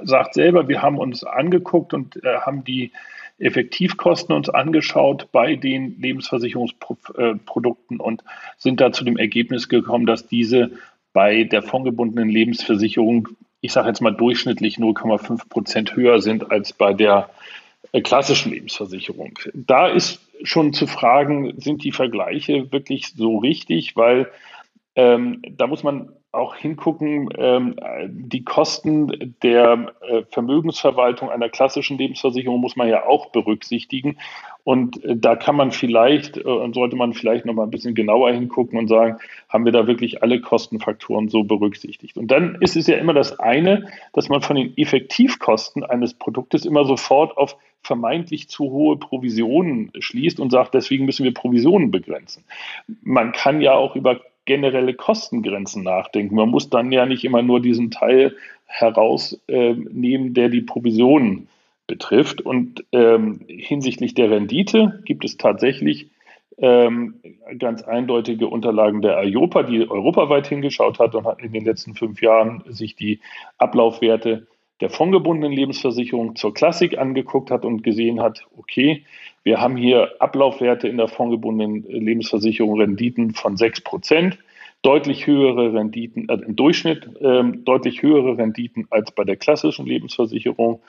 sagt 0.04 0.34
selber, 0.34 0.68
wir 0.68 0.82
haben 0.82 0.98
uns 0.98 1.24
angeguckt 1.24 1.94
und 1.94 2.24
äh, 2.24 2.40
haben 2.40 2.64
die 2.64 2.92
Effektivkosten 3.38 4.34
uns 4.34 4.50
angeschaut 4.50 5.28
bei 5.32 5.56
den 5.56 6.00
Lebensversicherungsprodukten 6.00 8.00
und 8.00 8.24
sind 8.58 8.80
da 8.80 8.92
zu 8.92 9.04
dem 9.04 9.18
Ergebnis 9.18 9.70
gekommen, 9.70 10.06
dass 10.06 10.28
diese 10.28 10.72
bei 11.12 11.44
der 11.44 11.62
fondgebundenen 11.62 12.30
Lebensversicherung, 12.30 13.28
ich 13.62 13.74
sage 13.74 13.90
jetzt 13.90 14.02
mal 14.02 14.16
durchschnittlich 14.16 14.78
0,5 14.78 15.50
Prozent 15.50 15.96
höher 15.96 16.22
sind 16.22 16.52
als 16.52 16.74
bei 16.74 16.94
der 16.94 17.30
äh, 17.96 18.02
klassischen 18.02 18.52
Lebensversicherung. 18.52 19.40
Da 19.54 19.88
ist 19.88 20.20
schon 20.44 20.74
zu 20.74 20.86
fragen, 20.86 21.54
sind 21.62 21.84
die 21.84 21.94
Vergleiche 21.94 22.70
wirklich 22.72 23.14
so 23.16 23.38
richtig, 23.38 23.96
weil 23.96 24.30
ähm, 24.96 25.42
da 25.50 25.66
muss 25.68 25.82
man 25.82 26.12
auch 26.36 26.56
hingucken, 26.56 27.30
ähm, 27.38 27.76
die 28.08 28.44
Kosten 28.44 29.36
der 29.44 29.94
äh, 30.02 30.24
Vermögensverwaltung 30.30 31.30
einer 31.30 31.50
klassischen 31.50 31.98
Lebensversicherung 31.98 32.60
muss 32.60 32.76
man 32.76 32.88
ja 32.88 33.06
auch 33.06 33.28
berücksichtigen. 33.28 34.18
Und 34.64 35.04
äh, 35.04 35.16
da 35.16 35.36
kann 35.36 35.56
man 35.56 35.72
vielleicht 35.72 36.38
äh, 36.38 36.42
und 36.44 36.74
sollte 36.74 36.96
man 36.96 37.14
vielleicht 37.14 37.46
noch 37.46 37.54
mal 37.54 37.64
ein 37.64 37.72
bisschen 37.72 37.96
genauer 37.96 38.32
hingucken 38.32 38.78
und 38.78 38.88
sagen, 38.88 39.18
haben 39.48 39.66
wir 39.66 39.72
da 39.72 39.88
wirklich 39.88 40.24
alle 40.24 40.42
Kostenfaktoren 40.42 41.30
so 41.30 41.44
berücksichtigt? 41.44 42.18
Und 42.18 42.32
dann 42.32 42.58
ist 42.62 42.76
es 42.76 42.88
ja 42.88 42.98
immer 42.98 43.14
das 43.14 43.40
eine, 43.40 43.88
dass 44.14 44.30
man 44.30 44.42
von 44.42 44.56
den 44.56 44.74
Effektivkosten 44.78 45.84
eines 45.84 46.14
Produktes 46.16 46.66
immer 46.66 46.86
sofort 46.86 47.38
auf 47.38 47.56
vermeintlich 47.86 48.50
zu 48.50 48.72
hohe 48.72 48.98
Provisionen 48.98 49.92
schließt 50.00 50.40
und 50.40 50.50
sagt, 50.50 50.74
deswegen 50.74 51.06
müssen 51.06 51.24
wir 51.24 51.34
Provisionen 51.34 51.92
begrenzen. 51.92 52.44
Man 53.04 53.32
kann 53.32 53.62
ja 53.62 53.74
auch 53.74 53.96
über 53.96 54.20
generelle 54.46 54.94
Kostengrenzen 54.94 55.84
nachdenken. 55.84 56.36
Man 56.36 56.50
muss 56.50 56.70
dann 56.70 56.92
ja 56.92 57.06
nicht 57.06 57.24
immer 57.24 57.42
nur 57.42 57.60
diesen 57.60 57.92
Teil 57.92 58.36
herausnehmen, 58.66 60.34
der 60.34 60.50
die 60.50 60.62
Provisionen 60.62 61.48
betrifft. 61.88 62.42
Und 62.42 62.84
ähm, 62.92 63.42
hinsichtlich 63.48 64.14
der 64.14 64.32
Rendite 64.32 65.02
gibt 65.06 65.26
es 65.26 65.38
tatsächlich 65.38 66.10
ähm, 66.58 67.16
ganz 67.60 67.84
eindeutige 67.84 68.48
Unterlagen 68.48 69.02
der 69.02 69.22
IOPA, 69.24 69.64
die 69.64 69.90
europaweit 69.90 70.48
hingeschaut 70.48 71.00
hat 71.00 71.16
und 71.16 71.26
hat 71.26 71.42
in 71.42 71.52
den 71.52 71.66
letzten 71.66 71.96
fünf 71.96 72.22
Jahren 72.22 72.64
sich 72.68 72.96
die 72.96 73.20
Ablaufwerte 73.58 74.48
der 74.82 74.90
fondgebundenen 74.90 75.54
Lebensversicherung 75.54 76.36
zur 76.36 76.54
Klassik 76.54 76.98
angeguckt 76.98 77.52
hat 77.52 77.64
und 77.66 77.84
gesehen 77.84 78.20
hat, 78.22 78.46
okay, 78.58 79.06
wir 79.44 79.62
haben 79.62 79.78
hier 79.78 80.16
Ablaufwerte 80.20 80.88
in 80.88 80.98
der 80.98 81.08
fondgebundenen 81.08 81.84
Lebensversicherung, 81.84 82.80
Renditen 82.80 83.34
von 83.34 83.58
6 83.58 83.82
Prozent, 83.82 84.38
deutlich 84.82 85.28
höhere 85.28 85.74
Renditen, 85.74 86.30
äh, 86.30 86.36
im 86.36 86.56
Durchschnitt 86.56 87.10
äh, 87.22 87.44
deutlich 87.44 88.02
höhere 88.02 88.38
Renditen 88.38 88.88
als 88.90 89.12
bei 89.12 89.24
der 89.24 89.38
klassischen 89.38 89.86
Lebensversicherung. 89.86 90.82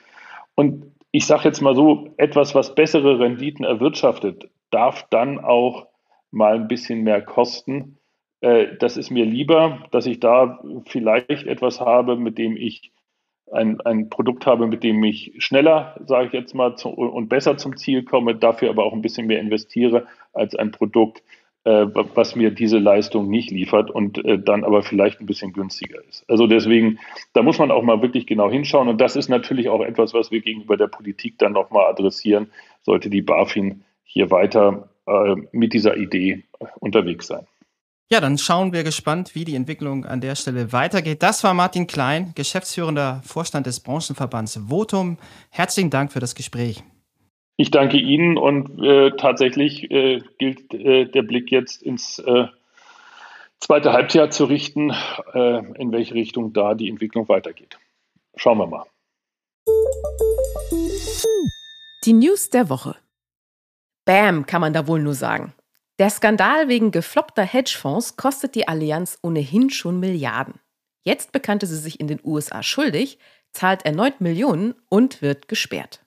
Und 0.55 0.91
ich 1.11 1.25
sage 1.25 1.45
jetzt 1.45 1.61
mal 1.61 1.75
so, 1.75 2.13
etwas, 2.17 2.53
was 2.55 2.75
bessere 2.75 3.19
Renditen 3.19 3.63
erwirtschaftet, 3.65 4.49
darf 4.69 5.07
dann 5.09 5.39
auch 5.39 5.87
mal 6.31 6.55
ein 6.55 6.67
bisschen 6.67 7.03
mehr 7.03 7.21
kosten. 7.21 7.97
Äh, 8.41 8.75
das 8.79 8.97
ist 8.97 9.09
mir 9.09 9.25
lieber, 9.25 9.87
dass 9.91 10.05
ich 10.05 10.19
da 10.19 10.59
vielleicht 10.87 11.47
etwas 11.47 11.79
habe, 11.79 12.17
mit 12.17 12.37
dem 12.37 12.57
ich 12.57 12.91
ein, 13.51 13.81
ein 13.81 14.09
Produkt 14.09 14.45
habe, 14.45 14.67
mit 14.67 14.83
dem 14.83 15.03
ich 15.03 15.33
schneller, 15.37 15.95
sage 16.05 16.27
ich 16.27 16.33
jetzt 16.33 16.53
mal, 16.53 16.75
zu, 16.75 16.89
und 16.89 17.29
besser 17.29 17.57
zum 17.57 17.77
Ziel 17.77 18.03
komme, 18.03 18.35
dafür 18.35 18.69
aber 18.69 18.83
auch 18.83 18.93
ein 18.93 19.01
bisschen 19.01 19.27
mehr 19.27 19.39
investiere 19.39 20.07
als 20.33 20.55
ein 20.55 20.71
Produkt, 20.71 21.23
äh, 21.63 21.87
was 22.15 22.35
mir 22.35 22.51
diese 22.51 22.77
Leistung 22.77 23.29
nicht 23.29 23.51
liefert 23.51 23.91
und 23.91 24.23
äh, 24.23 24.39
dann 24.39 24.63
aber 24.63 24.83
vielleicht 24.83 25.19
ein 25.19 25.25
bisschen 25.25 25.53
günstiger 25.53 25.99
ist. 26.07 26.23
Also 26.29 26.47
deswegen, 26.47 26.99
da 27.33 27.41
muss 27.41 27.59
man 27.59 27.71
auch 27.71 27.83
mal 27.83 28.01
wirklich 28.01 28.25
genau 28.27 28.49
hinschauen 28.49 28.87
und 28.87 29.01
das 29.01 29.15
ist 29.15 29.29
natürlich 29.29 29.69
auch 29.69 29.81
etwas, 29.81 30.13
was 30.13 30.31
wir 30.31 30.41
gegenüber 30.41 30.77
der 30.77 30.87
Politik 30.87 31.37
dann 31.37 31.53
nochmal 31.53 31.87
adressieren, 31.87 32.51
sollte 32.83 33.09
die 33.09 33.21
BaFin 33.21 33.83
hier 34.03 34.31
weiter 34.31 34.89
äh, 35.07 35.35
mit 35.51 35.73
dieser 35.73 35.97
Idee 35.97 36.43
unterwegs 36.79 37.27
sein. 37.27 37.45
Ja, 38.09 38.21
dann 38.21 38.37
schauen 38.37 38.71
wir 38.71 38.85
gespannt, 38.85 39.35
wie 39.35 39.43
die 39.43 39.55
Entwicklung 39.55 40.05
an 40.05 40.21
der 40.21 40.35
Stelle 40.35 40.71
weitergeht. 40.71 41.21
Das 41.21 41.43
war 41.43 41.53
Martin 41.53 41.87
Klein, 41.87 42.31
geschäftsführender 42.35 43.21
Vorstand 43.25 43.67
des 43.67 43.81
Branchenverbands 43.81 44.61
Votum. 44.69 45.17
Herzlichen 45.49 45.89
Dank 45.89 46.13
für 46.13 46.21
das 46.21 46.33
Gespräch. 46.33 46.85
Ich 47.57 47.69
danke 47.69 47.97
Ihnen 47.97 48.37
und 48.37 48.81
äh, 48.81 49.11
tatsächlich 49.17 49.91
äh, 49.91 50.21
gilt 50.37 50.73
äh, 50.73 51.05
der 51.05 51.23
Blick 51.23 51.51
jetzt 51.51 51.83
ins 51.83 52.19
äh, 52.19 52.47
zweite 53.59 53.91
Halbjahr 53.91 54.29
zu 54.29 54.45
richten, 54.45 54.91
äh, 55.33 55.57
in 55.77 55.91
welche 55.91 56.13
Richtung 56.13 56.53
da 56.53 56.75
die 56.75 56.87
Entwicklung 56.87 57.27
weitergeht. 57.27 57.77
Schauen 58.37 58.59
wir 58.59 58.67
mal. 58.67 58.85
Die 62.05 62.13
News 62.13 62.51
der 62.51 62.69
Woche. 62.69 62.95
Bam, 64.05 64.45
kann 64.45 64.61
man 64.61 64.71
da 64.71 64.87
wohl 64.87 65.01
nur 65.01 65.15
sagen. 65.15 65.53
Der 65.99 66.11
Skandal 66.11 66.67
wegen 66.67 66.91
gefloppter 66.91 67.43
Hedgefonds 67.43 68.17
kostet 68.17 68.53
die 68.53 68.67
Allianz 68.67 69.17
ohnehin 69.23 69.71
schon 69.71 69.99
Milliarden. 69.99 70.59
Jetzt 71.03 71.31
bekannte 71.31 71.65
sie 71.65 71.77
sich 71.77 71.99
in 71.99 72.07
den 72.07 72.19
USA 72.23 72.61
schuldig, 72.61 73.17
zahlt 73.51 73.83
erneut 73.83 74.21
Millionen 74.21 74.75
und 74.89 75.23
wird 75.23 75.47
gesperrt. 75.47 76.05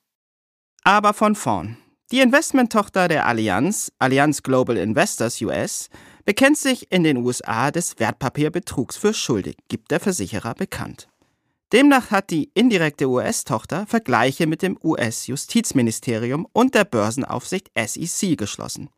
Aber 0.84 1.12
von 1.12 1.34
vorn. 1.34 1.76
Die 2.12 2.20
Investmenttochter 2.20 3.08
der 3.08 3.26
Allianz, 3.26 3.92
Allianz 3.98 4.42
Global 4.42 4.76
Investors 4.76 5.40
US, 5.42 5.90
bekennt 6.24 6.58
sich 6.58 6.92
in 6.92 7.02
den 7.02 7.16
USA 7.16 7.70
des 7.70 7.98
Wertpapierbetrugs 7.98 8.96
für 8.96 9.14
schuldig, 9.14 9.56
gibt 9.68 9.90
der 9.90 10.00
Versicherer 10.00 10.54
bekannt. 10.54 11.08
Demnach 11.72 12.10
hat 12.10 12.30
die 12.30 12.50
indirekte 12.54 13.08
US-Tochter 13.08 13.86
Vergleiche 13.86 14.46
mit 14.46 14.62
dem 14.62 14.78
US-Justizministerium 14.82 16.46
und 16.52 16.74
der 16.74 16.84
Börsenaufsicht 16.84 17.70
SEC 17.76 18.36
geschlossen. 18.36 18.90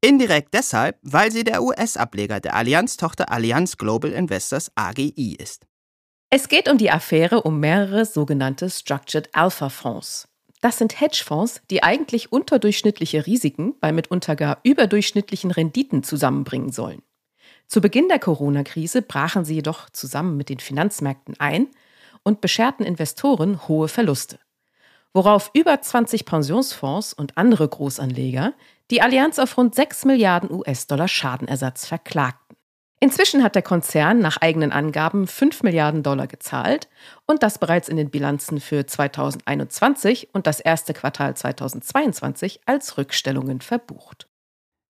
Indirekt 0.00 0.54
deshalb, 0.54 0.96
weil 1.02 1.32
sie 1.32 1.42
der 1.42 1.62
US-Ableger 1.62 2.38
der 2.38 2.54
Allianz-Tochter 2.54 3.32
Allianz 3.32 3.76
Global 3.76 4.12
Investors 4.12 4.70
AGI 4.76 5.36
ist. 5.36 5.66
Es 6.30 6.48
geht 6.48 6.68
um 6.68 6.78
die 6.78 6.90
Affäre 6.90 7.42
um 7.42 7.58
mehrere 7.58 8.04
sogenannte 8.04 8.70
Structured 8.70 9.28
Alpha 9.34 9.68
Fonds. 9.70 10.28
Das 10.60 10.78
sind 10.78 11.00
Hedgefonds, 11.00 11.62
die 11.70 11.82
eigentlich 11.82 12.30
unterdurchschnittliche 12.30 13.26
Risiken 13.26 13.74
bei 13.80 13.92
mitunter 13.92 14.36
gar 14.36 14.58
überdurchschnittlichen 14.62 15.50
Renditen 15.50 16.02
zusammenbringen 16.02 16.70
sollen. 16.70 17.02
Zu 17.66 17.80
Beginn 17.80 18.08
der 18.08 18.18
Corona-Krise 18.18 19.02
brachen 19.02 19.44
sie 19.44 19.54
jedoch 19.54 19.90
zusammen 19.90 20.36
mit 20.36 20.48
den 20.48 20.60
Finanzmärkten 20.60 21.38
ein 21.40 21.68
und 22.22 22.40
bescherten 22.40 22.86
Investoren 22.86 23.66
hohe 23.66 23.88
Verluste. 23.88 24.38
Worauf 25.14 25.50
über 25.54 25.80
20 25.80 26.24
Pensionsfonds 26.24 27.12
und 27.12 27.36
andere 27.36 27.68
Großanleger 27.68 28.52
die 28.90 29.02
Allianz 29.02 29.38
auf 29.38 29.56
rund 29.56 29.74
6 29.74 30.04
Milliarden 30.04 30.50
US-Dollar 30.50 31.08
Schadenersatz 31.08 31.86
verklagten. 31.86 32.56
Inzwischen 33.00 33.44
hat 33.44 33.54
der 33.54 33.62
Konzern 33.62 34.18
nach 34.18 34.38
eigenen 34.38 34.72
Angaben 34.72 35.28
5 35.28 35.62
Milliarden 35.62 36.02
Dollar 36.02 36.26
gezahlt 36.26 36.88
und 37.26 37.42
das 37.42 37.58
bereits 37.58 37.88
in 37.88 37.96
den 37.96 38.10
Bilanzen 38.10 38.60
für 38.60 38.86
2021 38.86 40.30
und 40.32 40.48
das 40.48 40.58
erste 40.58 40.94
Quartal 40.94 41.36
2022 41.36 42.60
als 42.66 42.98
Rückstellungen 42.98 43.60
verbucht. 43.60 44.28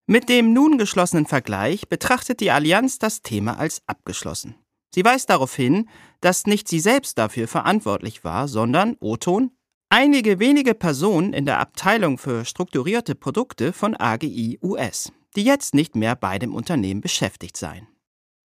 Mit 0.06 0.30
dem 0.30 0.54
nun 0.54 0.78
geschlossenen 0.78 1.26
Vergleich 1.26 1.88
betrachtet 1.88 2.40
die 2.40 2.50
Allianz 2.50 2.98
das 2.98 3.20
Thema 3.20 3.58
als 3.58 3.82
abgeschlossen. 3.87 4.54
Sie 4.94 5.04
weist 5.04 5.28
darauf 5.28 5.54
hin, 5.54 5.90
dass 6.22 6.46
nicht 6.46 6.66
sie 6.66 6.80
selbst 6.80 7.18
dafür 7.18 7.46
verantwortlich 7.46 8.25
war, 8.25 8.48
sondern, 8.48 8.96
O-Ton, 9.00 9.50
einige 9.90 10.38
wenige 10.38 10.75
Personen 10.75 11.33
in 11.33 11.45
der 11.45 11.61
Abteilung 11.61 12.18
für 12.18 12.45
strukturierte 12.45 13.14
Produkte 13.14 13.73
von 13.73 13.95
AGI 13.95 14.59
US, 14.62 15.12
die 15.37 15.45
jetzt 15.45 15.75
nicht 15.75 15.97
mehr 15.97 16.16
bei 16.16 16.38
dem 16.38 16.54
Unternehmen 16.54 17.00
beschäftigt 17.00 17.57
seien. 17.57 17.87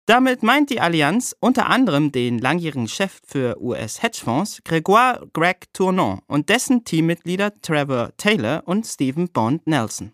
Damit 0.05 0.43
meint 0.43 0.69
die 0.69 0.81
Allianz 0.81 1.33
unter 1.39 1.69
anderem 1.69 2.11
den 2.11 2.37
langjährigen 2.37 2.89
Chef 2.89 3.21
für 3.25 3.61
US-Hedgefonds 3.61 4.61
Grégoire 4.65 5.29
Greg 5.31 5.73
Tournon 5.73 6.19
und 6.27 6.49
dessen 6.49 6.83
Teammitglieder 6.83 7.61
Trevor 7.61 8.11
Taylor 8.17 8.63
und 8.65 8.85
Stephen 8.85 9.29
Bond 9.29 9.65
Nelson. 9.65 10.11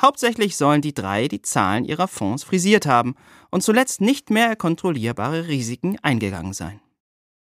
Hauptsächlich 0.00 0.56
sollen 0.56 0.80
die 0.80 0.94
drei 0.94 1.28
die 1.28 1.42
Zahlen 1.42 1.84
ihrer 1.84 2.08
Fonds 2.08 2.44
frisiert 2.44 2.86
haben 2.86 3.14
und 3.50 3.62
zuletzt 3.62 4.00
nicht 4.00 4.30
mehr 4.30 4.56
kontrollierbare 4.56 5.48
Risiken 5.48 5.98
eingegangen 6.02 6.54
sein. 6.54 6.80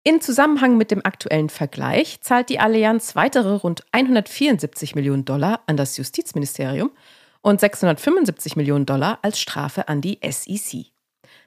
In 0.04 0.20
Zusammenhang 0.20 0.76
mit 0.76 0.90
dem 0.90 1.04
aktuellen 1.04 1.48
Vergleich 1.48 2.20
zahlt 2.20 2.50
die 2.50 2.60
Allianz 2.60 3.16
weitere 3.16 3.54
rund 3.54 3.84
174 3.92 4.94
Millionen 4.94 5.24
Dollar 5.24 5.62
an 5.66 5.76
das 5.76 5.96
Justizministerium 5.96 6.92
und 7.40 7.58
675 7.58 8.56
Millionen 8.56 8.86
Dollar 8.86 9.18
als 9.22 9.40
Strafe 9.40 9.88
an 9.88 10.00
die 10.00 10.20
SEC 10.22 10.94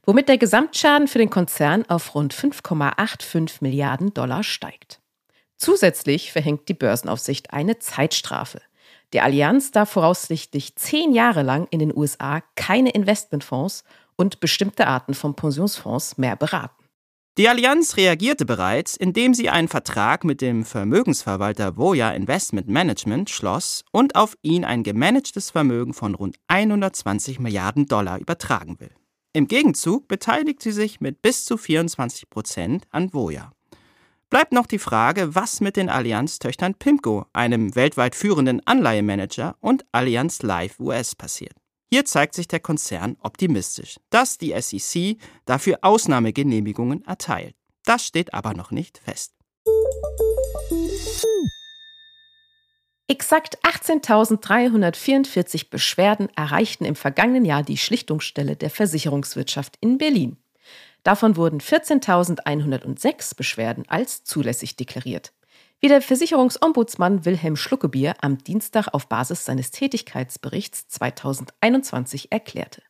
womit 0.07 0.29
der 0.29 0.37
Gesamtschaden 0.37 1.07
für 1.07 1.19
den 1.19 1.29
Konzern 1.29 1.83
auf 1.89 2.15
rund 2.15 2.33
5,85 2.33 3.57
Milliarden 3.59 4.13
Dollar 4.13 4.41
steigt. 4.41 5.01
Zusätzlich 5.57 6.31
verhängt 6.31 6.69
die 6.69 6.73
Börsenaufsicht 6.73 7.51
eine 7.51 7.77
Zeitstrafe. 7.79 8.61
Die 9.13 9.21
Allianz 9.21 9.71
darf 9.71 9.91
voraussichtlich 9.91 10.75
zehn 10.75 11.13
Jahre 11.13 11.43
lang 11.43 11.67
in 11.71 11.79
den 11.79 11.95
USA 11.95 12.41
keine 12.55 12.91
Investmentfonds 12.91 13.83
und 14.15 14.39
bestimmte 14.39 14.87
Arten 14.87 15.13
von 15.13 15.35
Pensionsfonds 15.35 16.17
mehr 16.17 16.35
beraten. 16.35 16.76
Die 17.37 17.49
Allianz 17.49 17.97
reagierte 17.97 18.45
bereits, 18.45 18.97
indem 18.97 19.35
sie 19.35 19.51
einen 19.51 19.67
Vertrag 19.67 20.23
mit 20.23 20.41
dem 20.41 20.65
Vermögensverwalter 20.65 21.77
Voya 21.77 22.09
Investment 22.09 22.67
Management 22.67 23.29
schloss 23.29 23.85
und 23.91 24.15
auf 24.15 24.35
ihn 24.41 24.65
ein 24.65 24.81
gemanagtes 24.81 25.51
Vermögen 25.51 25.93
von 25.93 26.15
rund 26.15 26.37
120 26.47 27.39
Milliarden 27.39 27.85
Dollar 27.85 28.19
übertragen 28.19 28.79
will. 28.79 28.89
Im 29.33 29.47
Gegenzug 29.47 30.07
beteiligt 30.07 30.63
sie 30.63 30.71
sich 30.71 30.99
mit 30.99 31.21
bis 31.21 31.45
zu 31.45 31.57
24 31.57 32.27
Prozent 32.31 32.85
an 32.89 33.13
Voya. 33.13 33.51
Bleibt 34.31 34.51
noch 34.51 34.65
die 34.65 34.79
Frage, 34.79 35.35
was 35.35 35.61
mit 35.61 35.77
den 35.77 35.89
Allianz-Töchtern 35.89 36.73
Pimco, 36.73 37.27
einem 37.33 37.75
weltweit 37.75 38.15
führenden 38.15 38.65
Anleihemanager, 38.65 39.55
und 39.59 39.85
Allianz 39.91 40.41
Life 40.41 40.81
US 40.81 41.13
passiert. 41.13 41.53
Hier 41.89 42.03
zeigt 42.03 42.33
sich 42.33 42.49
der 42.49 42.59
Konzern 42.59 43.15
optimistisch, 43.21 43.95
dass 44.09 44.37
die 44.37 44.53
SEC 44.59 45.15
dafür 45.45 45.79
Ausnahmegenehmigungen 45.81 47.05
erteilt. 47.05 47.55
Das 47.85 48.05
steht 48.05 48.33
aber 48.33 48.53
noch 48.53 48.71
nicht 48.71 48.97
fest. 48.97 49.33
Exakt 53.07 53.57
18.344 53.63 55.69
Beschwerden 55.69 56.27
erreichten 56.35 56.83
im 56.83 56.95
vergangenen 56.95 57.45
Jahr 57.45 57.63
die 57.63 57.77
Schlichtungsstelle 57.77 58.57
der 58.57 58.69
Versicherungswirtschaft 58.69 59.77
in 59.79 59.97
Berlin. 59.97 60.35
Davon 61.03 61.37
wurden 61.37 61.61
14.106 61.61 63.37
Beschwerden 63.37 63.85
als 63.87 64.25
zulässig 64.25 64.75
deklariert. 64.75 65.31
Wie 65.79 65.89
der 65.89 66.01
Versicherungsombudsmann 66.01 67.23
Wilhelm 67.23 67.55
Schluckebier 67.55 68.15
am 68.21 68.39
Dienstag 68.39 68.87
auf 68.93 69.07
Basis 69.07 69.45
seines 69.45 69.69
Tätigkeitsberichts 69.69 70.87
2021 70.87 72.31
erklärte. 72.31 72.81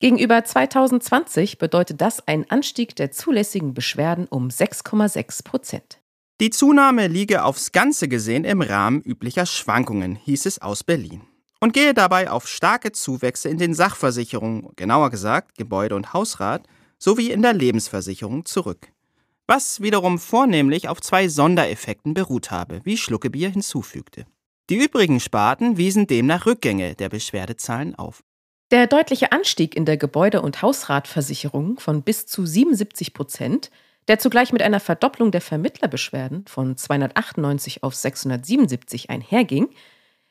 Gegenüber 0.00 0.44
2020 0.44 1.56
bedeutet 1.56 2.02
das 2.02 2.26
einen 2.28 2.44
Anstieg 2.50 2.94
der 2.96 3.10
zulässigen 3.10 3.72
Beschwerden 3.72 4.26
um 4.26 4.48
6,6 4.48 5.44
Prozent. 5.44 6.00
Die 6.42 6.50
Zunahme 6.50 7.06
liege 7.06 7.42
aufs 7.42 7.72
Ganze 7.72 8.06
gesehen 8.06 8.44
im 8.44 8.60
Rahmen 8.60 9.00
üblicher 9.00 9.46
Schwankungen, 9.46 10.14
hieß 10.16 10.44
es 10.44 10.60
aus 10.60 10.84
Berlin. 10.84 11.22
Und 11.58 11.72
gehe 11.72 11.94
dabei 11.94 12.30
auf 12.30 12.48
starke 12.48 12.92
Zuwächse 12.92 13.48
in 13.48 13.56
den 13.56 13.72
Sachversicherungen, 13.72 14.68
genauer 14.76 15.08
gesagt 15.08 15.56
Gebäude- 15.56 15.96
und 15.96 16.12
Hausrat, 16.12 16.66
sowie 16.98 17.30
in 17.30 17.40
der 17.40 17.54
Lebensversicherung 17.54 18.44
zurück. 18.44 18.88
Was 19.52 19.80
wiederum 19.80 20.20
vornehmlich 20.20 20.86
auf 20.86 21.00
zwei 21.00 21.26
Sondereffekten 21.26 22.14
beruht 22.14 22.52
habe, 22.52 22.80
wie 22.84 22.96
Schluckebier 22.96 23.50
hinzufügte. 23.50 24.24
Die 24.70 24.76
übrigen 24.76 25.18
Sparten 25.18 25.76
wiesen 25.76 26.06
demnach 26.06 26.46
Rückgänge 26.46 26.94
der 26.94 27.08
Beschwerdezahlen 27.08 27.96
auf. 27.96 28.22
Der 28.70 28.86
deutliche 28.86 29.32
Anstieg 29.32 29.74
in 29.74 29.86
der 29.86 29.96
Gebäude- 29.96 30.42
und 30.42 30.62
Hausratversicherung 30.62 31.80
von 31.80 32.02
bis 32.04 32.26
zu 32.26 32.46
77 32.46 33.12
Prozent 33.12 33.72
der 34.06 34.20
zugleich 34.20 34.52
mit 34.52 34.62
einer 34.62 34.78
Verdopplung 34.78 35.32
der 35.32 35.40
Vermittlerbeschwerden 35.40 36.46
von 36.46 36.76
298 36.76 37.82
auf 37.82 37.96
677 37.96 39.10
einherging, 39.10 39.68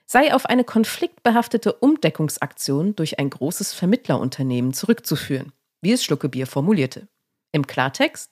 sei 0.06 0.34
auf 0.34 0.46
eine 0.46 0.64
konfliktbehaftete 0.64 1.74
Umdeckungsaktion 1.74 2.96
durch 2.96 3.20
ein 3.20 3.30
großes 3.30 3.74
Vermittlerunternehmen 3.74 4.74
zurückzuführen, 4.74 5.52
wie 5.82 5.92
es 5.92 6.06
Schluckebier 6.06 6.48
formulierte. 6.48 7.10
Im 7.52 7.68
Klartext, 7.68 8.32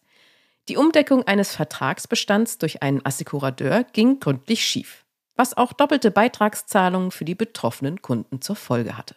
die 0.67 0.77
Umdeckung 0.77 1.23
eines 1.23 1.55
Vertragsbestands 1.55 2.57
durch 2.57 2.83
einen 2.83 3.05
Assekurateur 3.05 3.85
ging 3.93 4.19
gründlich 4.19 4.65
schief, 4.65 5.05
was 5.35 5.55
auch 5.55 5.73
doppelte 5.73 6.11
Beitragszahlungen 6.11 7.11
für 7.11 7.25
die 7.25 7.35
betroffenen 7.35 8.01
Kunden 8.01 8.41
zur 8.41 8.55
Folge 8.55 8.97
hatte. 8.97 9.15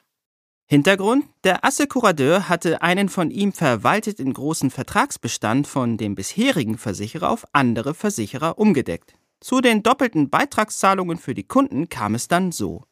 Hintergrund: 0.67 1.25
Der 1.43 1.65
Assekurateur 1.65 2.49
hatte 2.49 2.83
einen 2.83 3.09
von 3.09 3.33
ihm 3.33 3.53
verwalteten 3.53 4.33
großen 4.33 4.71
Vertragsbestand 4.71 5.67
von 5.67 5.97
dem 5.97 6.15
bisherigen 6.15 6.79
Versicherer 6.79 7.31
auf 7.31 7.45
andere 7.53 7.93
Versicherer 7.95 8.57
umgedeckt. 8.57 9.15
Zu 9.41 9.61
den 9.61 9.83
doppelten 9.83 10.31
Beitragszahlungen 10.31 11.19
für 11.19 11.35
die 11.35 11.43
Kunden 11.43 11.89
kam 11.89 12.15
es 12.15 12.29
dann 12.29 12.53
so. 12.53 12.85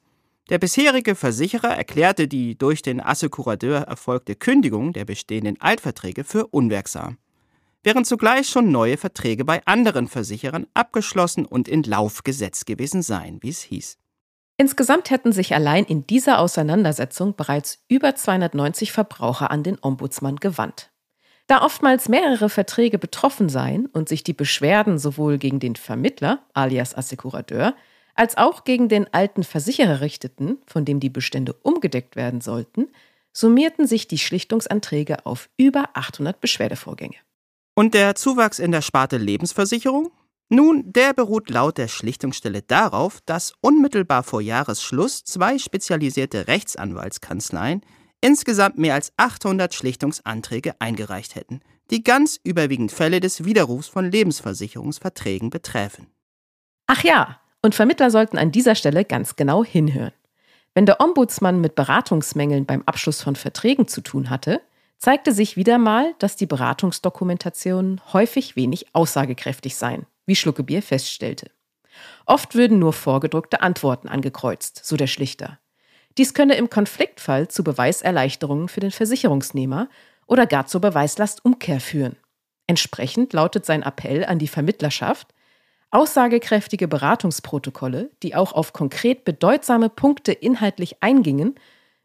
Der 0.48 0.58
bisherige 0.58 1.14
Versicherer 1.14 1.76
erklärte 1.76 2.26
die 2.26 2.56
durch 2.56 2.82
den 2.82 3.00
Assekurateur 3.00 3.82
erfolgte 3.82 4.34
Kündigung 4.34 4.94
der 4.94 5.04
bestehenden 5.04 5.60
Altverträge 5.60 6.24
für 6.24 6.46
unwirksam, 6.46 7.18
während 7.88 8.06
zugleich 8.06 8.46
schon 8.50 8.70
neue 8.70 8.98
Verträge 8.98 9.46
bei 9.46 9.62
anderen 9.64 10.08
Versicherern 10.08 10.66
abgeschlossen 10.74 11.46
und 11.46 11.68
in 11.68 11.84
Lauf 11.84 12.22
gesetzt 12.22 12.66
gewesen 12.66 13.00
seien, 13.00 13.42
wie 13.42 13.48
es 13.48 13.62
hieß. 13.62 13.96
Insgesamt 14.58 15.08
hätten 15.08 15.32
sich 15.32 15.54
allein 15.54 15.86
in 15.86 16.06
dieser 16.06 16.38
Auseinandersetzung 16.40 17.34
bereits 17.34 17.78
über 17.88 18.14
290 18.14 18.92
Verbraucher 18.92 19.50
an 19.50 19.62
den 19.62 19.78
Ombudsmann 19.80 20.36
gewandt. 20.36 20.90
Da 21.46 21.62
oftmals 21.62 22.10
mehrere 22.10 22.50
Verträge 22.50 22.98
betroffen 22.98 23.48
seien 23.48 23.86
und 23.86 24.10
sich 24.10 24.22
die 24.22 24.34
Beschwerden 24.34 24.98
sowohl 24.98 25.38
gegen 25.38 25.58
den 25.58 25.74
Vermittler, 25.74 26.40
alias 26.52 26.94
Assekurateur, 26.94 27.74
als 28.14 28.36
auch 28.36 28.64
gegen 28.64 28.90
den 28.90 29.10
alten 29.14 29.44
Versicherer 29.44 30.02
richteten, 30.02 30.58
von 30.66 30.84
dem 30.84 31.00
die 31.00 31.08
Bestände 31.08 31.54
umgedeckt 31.62 32.16
werden 32.16 32.42
sollten, 32.42 32.88
summierten 33.32 33.86
sich 33.86 34.08
die 34.08 34.18
Schlichtungsanträge 34.18 35.24
auf 35.24 35.48
über 35.56 35.88
800 35.94 36.38
Beschwerdevorgänge. 36.38 37.16
Und 37.78 37.94
der 37.94 38.16
Zuwachs 38.16 38.58
in 38.58 38.72
der 38.72 38.82
Sparte 38.82 39.18
Lebensversicherung? 39.18 40.10
Nun, 40.48 40.92
der 40.92 41.12
beruht 41.12 41.48
laut 41.48 41.78
der 41.78 41.86
Schlichtungsstelle 41.86 42.62
darauf, 42.62 43.20
dass 43.24 43.52
unmittelbar 43.60 44.24
vor 44.24 44.40
Jahresschluss 44.40 45.22
zwei 45.22 45.58
spezialisierte 45.58 46.48
Rechtsanwaltskanzleien 46.48 47.82
insgesamt 48.20 48.78
mehr 48.78 48.94
als 48.94 49.12
800 49.16 49.72
Schlichtungsanträge 49.74 50.74
eingereicht 50.80 51.36
hätten, 51.36 51.60
die 51.92 52.02
ganz 52.02 52.40
überwiegend 52.42 52.90
Fälle 52.90 53.20
des 53.20 53.44
Widerrufs 53.44 53.86
von 53.86 54.10
Lebensversicherungsverträgen 54.10 55.50
betreffen. 55.50 56.08
Ach 56.88 57.04
ja, 57.04 57.40
und 57.62 57.76
Vermittler 57.76 58.10
sollten 58.10 58.38
an 58.38 58.50
dieser 58.50 58.74
Stelle 58.74 59.04
ganz 59.04 59.36
genau 59.36 59.64
hinhören. 59.64 60.14
Wenn 60.74 60.86
der 60.86 61.00
Ombudsmann 61.00 61.60
mit 61.60 61.76
Beratungsmängeln 61.76 62.66
beim 62.66 62.82
Abschluss 62.86 63.22
von 63.22 63.36
Verträgen 63.36 63.86
zu 63.86 64.00
tun 64.00 64.30
hatte, 64.30 64.62
zeigte 64.98 65.32
sich 65.32 65.56
wieder 65.56 65.78
mal, 65.78 66.14
dass 66.18 66.36
die 66.36 66.46
Beratungsdokumentationen 66.46 68.00
häufig 68.12 68.56
wenig 68.56 68.94
aussagekräftig 68.94 69.76
seien 69.76 70.06
wie 70.28 70.36
Schluckebier 70.36 70.82
feststellte. 70.82 71.50
Oft 72.26 72.54
würden 72.54 72.78
nur 72.78 72.92
vorgedruckte 72.92 73.62
Antworten 73.62 74.06
angekreuzt, 74.06 74.84
so 74.84 74.96
der 74.96 75.06
Schlichter. 75.06 75.58
Dies 76.18 76.34
könne 76.34 76.56
im 76.56 76.68
Konfliktfall 76.68 77.48
zu 77.48 77.64
Beweiserleichterungen 77.64 78.68
für 78.68 78.80
den 78.80 78.90
Versicherungsnehmer 78.90 79.88
oder 80.26 80.46
gar 80.46 80.66
zur 80.66 80.82
Beweislastumkehr 80.82 81.80
führen. 81.80 82.16
Entsprechend 82.66 83.32
lautet 83.32 83.64
sein 83.64 83.82
Appell 83.82 84.24
an 84.24 84.38
die 84.38 84.48
Vermittlerschaft, 84.48 85.28
aussagekräftige 85.90 86.86
Beratungsprotokolle, 86.86 88.10
die 88.22 88.34
auch 88.34 88.52
auf 88.52 88.74
konkret 88.74 89.24
bedeutsame 89.24 89.88
Punkte 89.88 90.32
inhaltlich 90.32 91.02
eingingen, 91.02 91.54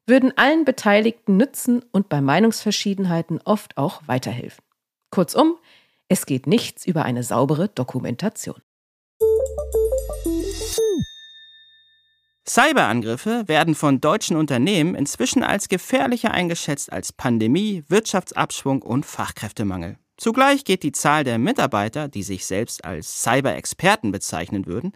würden 0.05 0.37
allen 0.37 0.65
Beteiligten 0.65 1.37
nützen 1.37 1.83
und 1.91 2.09
bei 2.09 2.21
Meinungsverschiedenheiten 2.21 3.39
oft 3.45 3.77
auch 3.77 4.01
weiterhelfen. 4.05 4.63
Kurzum, 5.11 5.57
es 6.07 6.25
geht 6.25 6.47
nichts 6.47 6.85
über 6.85 7.05
eine 7.05 7.23
saubere 7.23 7.69
Dokumentation. 7.69 8.61
Cyberangriffe 12.45 13.47
werden 13.47 13.73
von 13.73 14.01
deutschen 14.01 14.35
Unternehmen 14.35 14.95
inzwischen 14.95 15.43
als 15.43 15.69
gefährlicher 15.69 16.31
eingeschätzt 16.31 16.91
als 16.91 17.13
Pandemie, 17.13 17.83
Wirtschaftsabschwung 17.87 18.81
und 18.81 19.05
Fachkräftemangel. 19.05 19.97
Zugleich 20.17 20.65
geht 20.65 20.83
die 20.83 20.91
Zahl 20.91 21.23
der 21.23 21.37
Mitarbeiter, 21.37 22.09
die 22.09 22.21
sich 22.21 22.45
selbst 22.45 22.83
als 22.83 23.23
Cyber-Experten 23.23 24.11
bezeichnen 24.11 24.65
würden, 24.65 24.91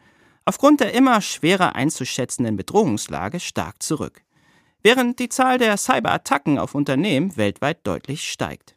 aufgrund 0.46 0.82
der 0.82 0.94
immer 0.94 1.22
schwerer 1.22 1.76
einzuschätzenden 1.76 2.58
Bedrohungslage 2.58 3.40
stark 3.40 3.82
zurück, 3.82 4.22
während 4.84 5.20
die 5.20 5.30
Zahl 5.30 5.58
der 5.58 5.78
Cyberattacken 5.78 6.60
auf 6.60 6.76
Unternehmen 6.76 7.36
weltweit 7.38 7.80
deutlich 7.86 8.32
steigt. 8.32 8.76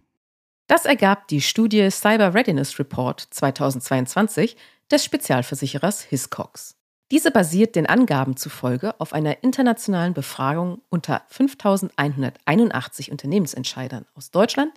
Das 0.67 0.85
ergab 0.85 1.27
die 1.29 1.41
Studie 1.41 1.91
Cyber 1.91 2.35
Readiness 2.35 2.79
Report 2.79 3.21
2022 3.21 4.57
des 4.91 5.05
Spezialversicherers 5.05 6.03
Hiscox. 6.03 6.77
Diese 7.11 7.33
basiert 7.33 7.75
den 7.75 7.87
Angaben 7.87 8.37
zufolge 8.37 8.99
auf 9.01 9.13
einer 9.13 9.43
internationalen 9.43 10.15
Befragung 10.15 10.81
unter 10.91 11.23
5181 11.27 13.11
Unternehmensentscheidern 13.11 14.07
aus 14.15 14.31
Deutschland, 14.31 14.73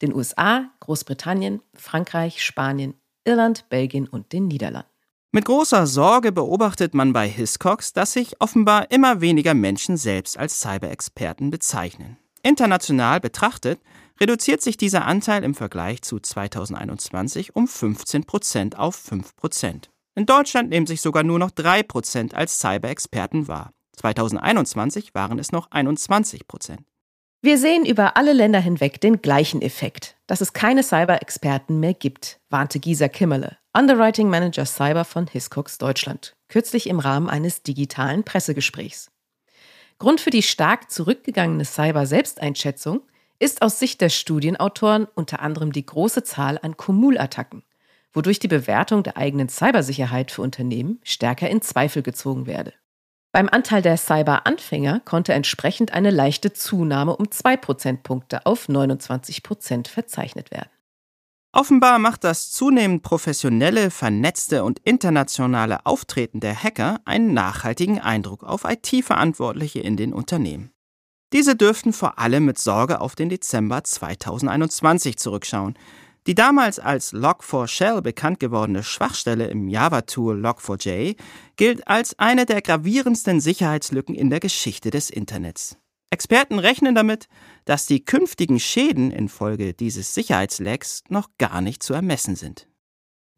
den 0.00 0.14
USA, 0.14 0.70
Großbritannien, 0.78 1.60
Frankreich, 1.74 2.44
Spanien, 2.44 2.94
Irland, 3.24 3.68
Belgien 3.68 4.06
und 4.06 4.32
den 4.32 4.46
Niederlanden. 4.46 4.91
Mit 5.34 5.46
großer 5.46 5.86
Sorge 5.86 6.30
beobachtet 6.30 6.92
man 6.92 7.14
bei 7.14 7.26
Hiscox, 7.26 7.94
dass 7.94 8.12
sich 8.12 8.38
offenbar 8.42 8.90
immer 8.90 9.22
weniger 9.22 9.54
Menschen 9.54 9.96
selbst 9.96 10.36
als 10.38 10.60
Cyber-Experten 10.60 11.50
bezeichnen. 11.50 12.18
International 12.42 13.18
betrachtet 13.18 13.80
reduziert 14.20 14.60
sich 14.60 14.76
dieser 14.76 15.06
Anteil 15.06 15.42
im 15.42 15.54
Vergleich 15.54 16.02
zu 16.02 16.20
2021 16.20 17.56
um 17.56 17.66
15 17.66 18.24
Prozent 18.24 18.78
auf 18.78 18.94
5 18.94 19.34
Prozent. 19.34 19.88
In 20.14 20.26
Deutschland 20.26 20.68
nehmen 20.68 20.86
sich 20.86 21.00
sogar 21.00 21.22
nur 21.22 21.38
noch 21.38 21.50
3 21.50 21.82
Prozent 21.82 22.34
als 22.34 22.58
Cyber-Experten 22.58 23.48
wahr. 23.48 23.72
2021 23.96 25.14
waren 25.14 25.38
es 25.38 25.50
noch 25.50 25.70
21 25.70 26.46
Prozent. 26.46 26.82
Wir 27.44 27.58
sehen 27.58 27.84
über 27.84 28.16
alle 28.16 28.34
Länder 28.34 28.60
hinweg 28.60 29.00
den 29.00 29.20
gleichen 29.20 29.62
Effekt, 29.62 30.14
dass 30.28 30.40
es 30.40 30.52
keine 30.52 30.84
Cyber-Experten 30.84 31.80
mehr 31.80 31.92
gibt, 31.92 32.38
warnte 32.50 32.78
Gisa 32.78 33.08
Kimmerle, 33.08 33.56
Underwriting 33.76 34.28
Manager 34.28 34.64
Cyber 34.64 35.04
von 35.04 35.26
Hiscox 35.26 35.76
Deutschland, 35.76 36.36
kürzlich 36.46 36.88
im 36.88 37.00
Rahmen 37.00 37.28
eines 37.28 37.64
digitalen 37.64 38.22
Pressegesprächs. 38.22 39.10
Grund 39.98 40.20
für 40.20 40.30
die 40.30 40.44
stark 40.44 40.92
zurückgegangene 40.92 41.64
Cyber-Selbsteinschätzung 41.64 43.00
ist 43.40 43.62
aus 43.62 43.80
Sicht 43.80 44.00
der 44.02 44.10
Studienautoren 44.10 45.08
unter 45.16 45.40
anderem 45.40 45.72
die 45.72 45.84
große 45.84 46.22
Zahl 46.22 46.60
an 46.62 46.76
Kumulattacken, 46.76 47.64
wodurch 48.12 48.38
die 48.38 48.46
Bewertung 48.46 49.02
der 49.02 49.16
eigenen 49.16 49.48
Cybersicherheit 49.48 50.30
für 50.30 50.42
Unternehmen 50.42 51.00
stärker 51.02 51.50
in 51.50 51.60
Zweifel 51.60 52.04
gezogen 52.04 52.46
werde. 52.46 52.72
Beim 53.32 53.48
Anteil 53.48 53.80
der 53.80 53.96
Cyber-Anfänger 53.96 55.00
konnte 55.00 55.32
entsprechend 55.32 55.92
eine 55.92 56.10
leichte 56.10 56.52
Zunahme 56.52 57.16
um 57.16 57.30
2 57.30 57.56
Prozentpunkte 57.56 58.44
auf 58.44 58.68
29 58.68 59.42
Prozent 59.42 59.88
verzeichnet 59.88 60.50
werden. 60.50 60.68
Offenbar 61.54 61.98
macht 61.98 62.24
das 62.24 62.50
zunehmend 62.50 63.02
professionelle, 63.02 63.90
vernetzte 63.90 64.64
und 64.64 64.80
internationale 64.80 65.86
Auftreten 65.86 66.40
der 66.40 66.54
Hacker 66.54 67.00
einen 67.06 67.32
nachhaltigen 67.32 67.98
Eindruck 67.98 68.42
auf 68.42 68.64
IT-Verantwortliche 68.64 69.80
in 69.80 69.96
den 69.96 70.12
Unternehmen. 70.12 70.70
Diese 71.32 71.56
dürften 71.56 71.94
vor 71.94 72.18
allem 72.18 72.44
mit 72.44 72.58
Sorge 72.58 73.00
auf 73.00 73.14
den 73.14 73.30
Dezember 73.30 73.82
2021 73.82 75.18
zurückschauen, 75.18 75.78
die 76.26 76.34
damals 76.34 76.78
als 76.78 77.12
Log4Shell 77.12 78.00
bekannt 78.00 78.40
gewordene 78.40 78.82
Schwachstelle 78.82 79.46
im 79.48 79.68
Java-Tool 79.68 80.44
Log4j 80.44 81.16
gilt 81.56 81.88
als 81.88 82.18
eine 82.18 82.46
der 82.46 82.62
gravierendsten 82.62 83.40
Sicherheitslücken 83.40 84.14
in 84.14 84.30
der 84.30 84.40
Geschichte 84.40 84.90
des 84.90 85.10
Internets. 85.10 85.76
Experten 86.10 86.58
rechnen 86.58 86.94
damit, 86.94 87.28
dass 87.64 87.86
die 87.86 88.04
künftigen 88.04 88.60
Schäden 88.60 89.10
infolge 89.10 89.72
dieses 89.72 90.14
Sicherheitslecks 90.14 91.02
noch 91.08 91.30
gar 91.38 91.60
nicht 91.60 91.82
zu 91.82 91.94
ermessen 91.94 92.36
sind. 92.36 92.68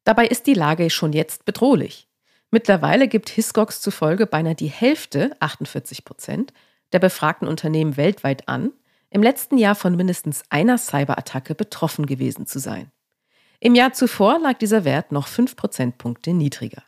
Dabei 0.02 0.26
ist 0.26 0.46
die 0.46 0.54
Lage 0.54 0.90
schon 0.90 1.12
jetzt 1.12 1.44
bedrohlich. 1.44 2.08
Mittlerweile 2.50 3.08
gibt 3.08 3.30
Hiscox 3.30 3.80
zufolge 3.80 4.26
beinahe 4.26 4.54
die 4.54 4.68
Hälfte, 4.68 5.36
48 5.40 6.04
Prozent, 6.04 6.52
der 6.92 6.98
befragten 6.98 7.48
Unternehmen 7.48 7.96
weltweit 7.96 8.48
an, 8.48 8.72
im 9.14 9.22
letzten 9.22 9.58
Jahr 9.58 9.76
von 9.76 9.94
mindestens 9.94 10.42
einer 10.50 10.76
Cyberattacke 10.76 11.54
betroffen 11.54 12.04
gewesen 12.04 12.46
zu 12.46 12.58
sein. 12.58 12.90
Im 13.60 13.76
Jahr 13.76 13.92
zuvor 13.92 14.40
lag 14.40 14.58
dieser 14.58 14.84
Wert 14.84 15.12
noch 15.12 15.28
5 15.28 15.54
Prozentpunkte 15.54 16.32
niedriger. 16.32 16.82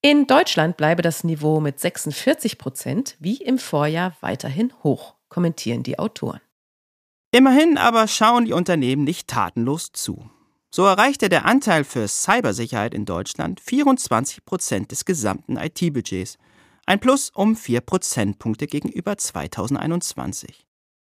In 0.00 0.28
Deutschland 0.28 0.76
bleibe 0.76 1.02
das 1.02 1.24
Niveau 1.24 1.58
mit 1.58 1.80
46 1.80 2.58
Prozent 2.58 3.16
wie 3.18 3.38
im 3.38 3.58
Vorjahr 3.58 4.16
weiterhin 4.20 4.72
hoch, 4.84 5.16
kommentieren 5.28 5.82
die 5.82 5.98
Autoren. 5.98 6.40
Immerhin 7.32 7.76
aber 7.76 8.06
schauen 8.06 8.44
die 8.44 8.52
Unternehmen 8.52 9.02
nicht 9.02 9.26
tatenlos 9.26 9.90
zu. 9.92 10.30
So 10.70 10.84
erreichte 10.84 11.28
der 11.28 11.44
Anteil 11.44 11.82
für 11.82 12.06
Cybersicherheit 12.06 12.94
in 12.94 13.04
Deutschland 13.04 13.58
24 13.58 14.44
Prozent 14.44 14.92
des 14.92 15.04
gesamten 15.04 15.56
IT-Budgets, 15.56 16.38
ein 16.86 17.00
Plus 17.00 17.30
um 17.34 17.56
4 17.56 17.80
Prozentpunkte 17.80 18.68
gegenüber 18.68 19.18
2021. 19.18 20.64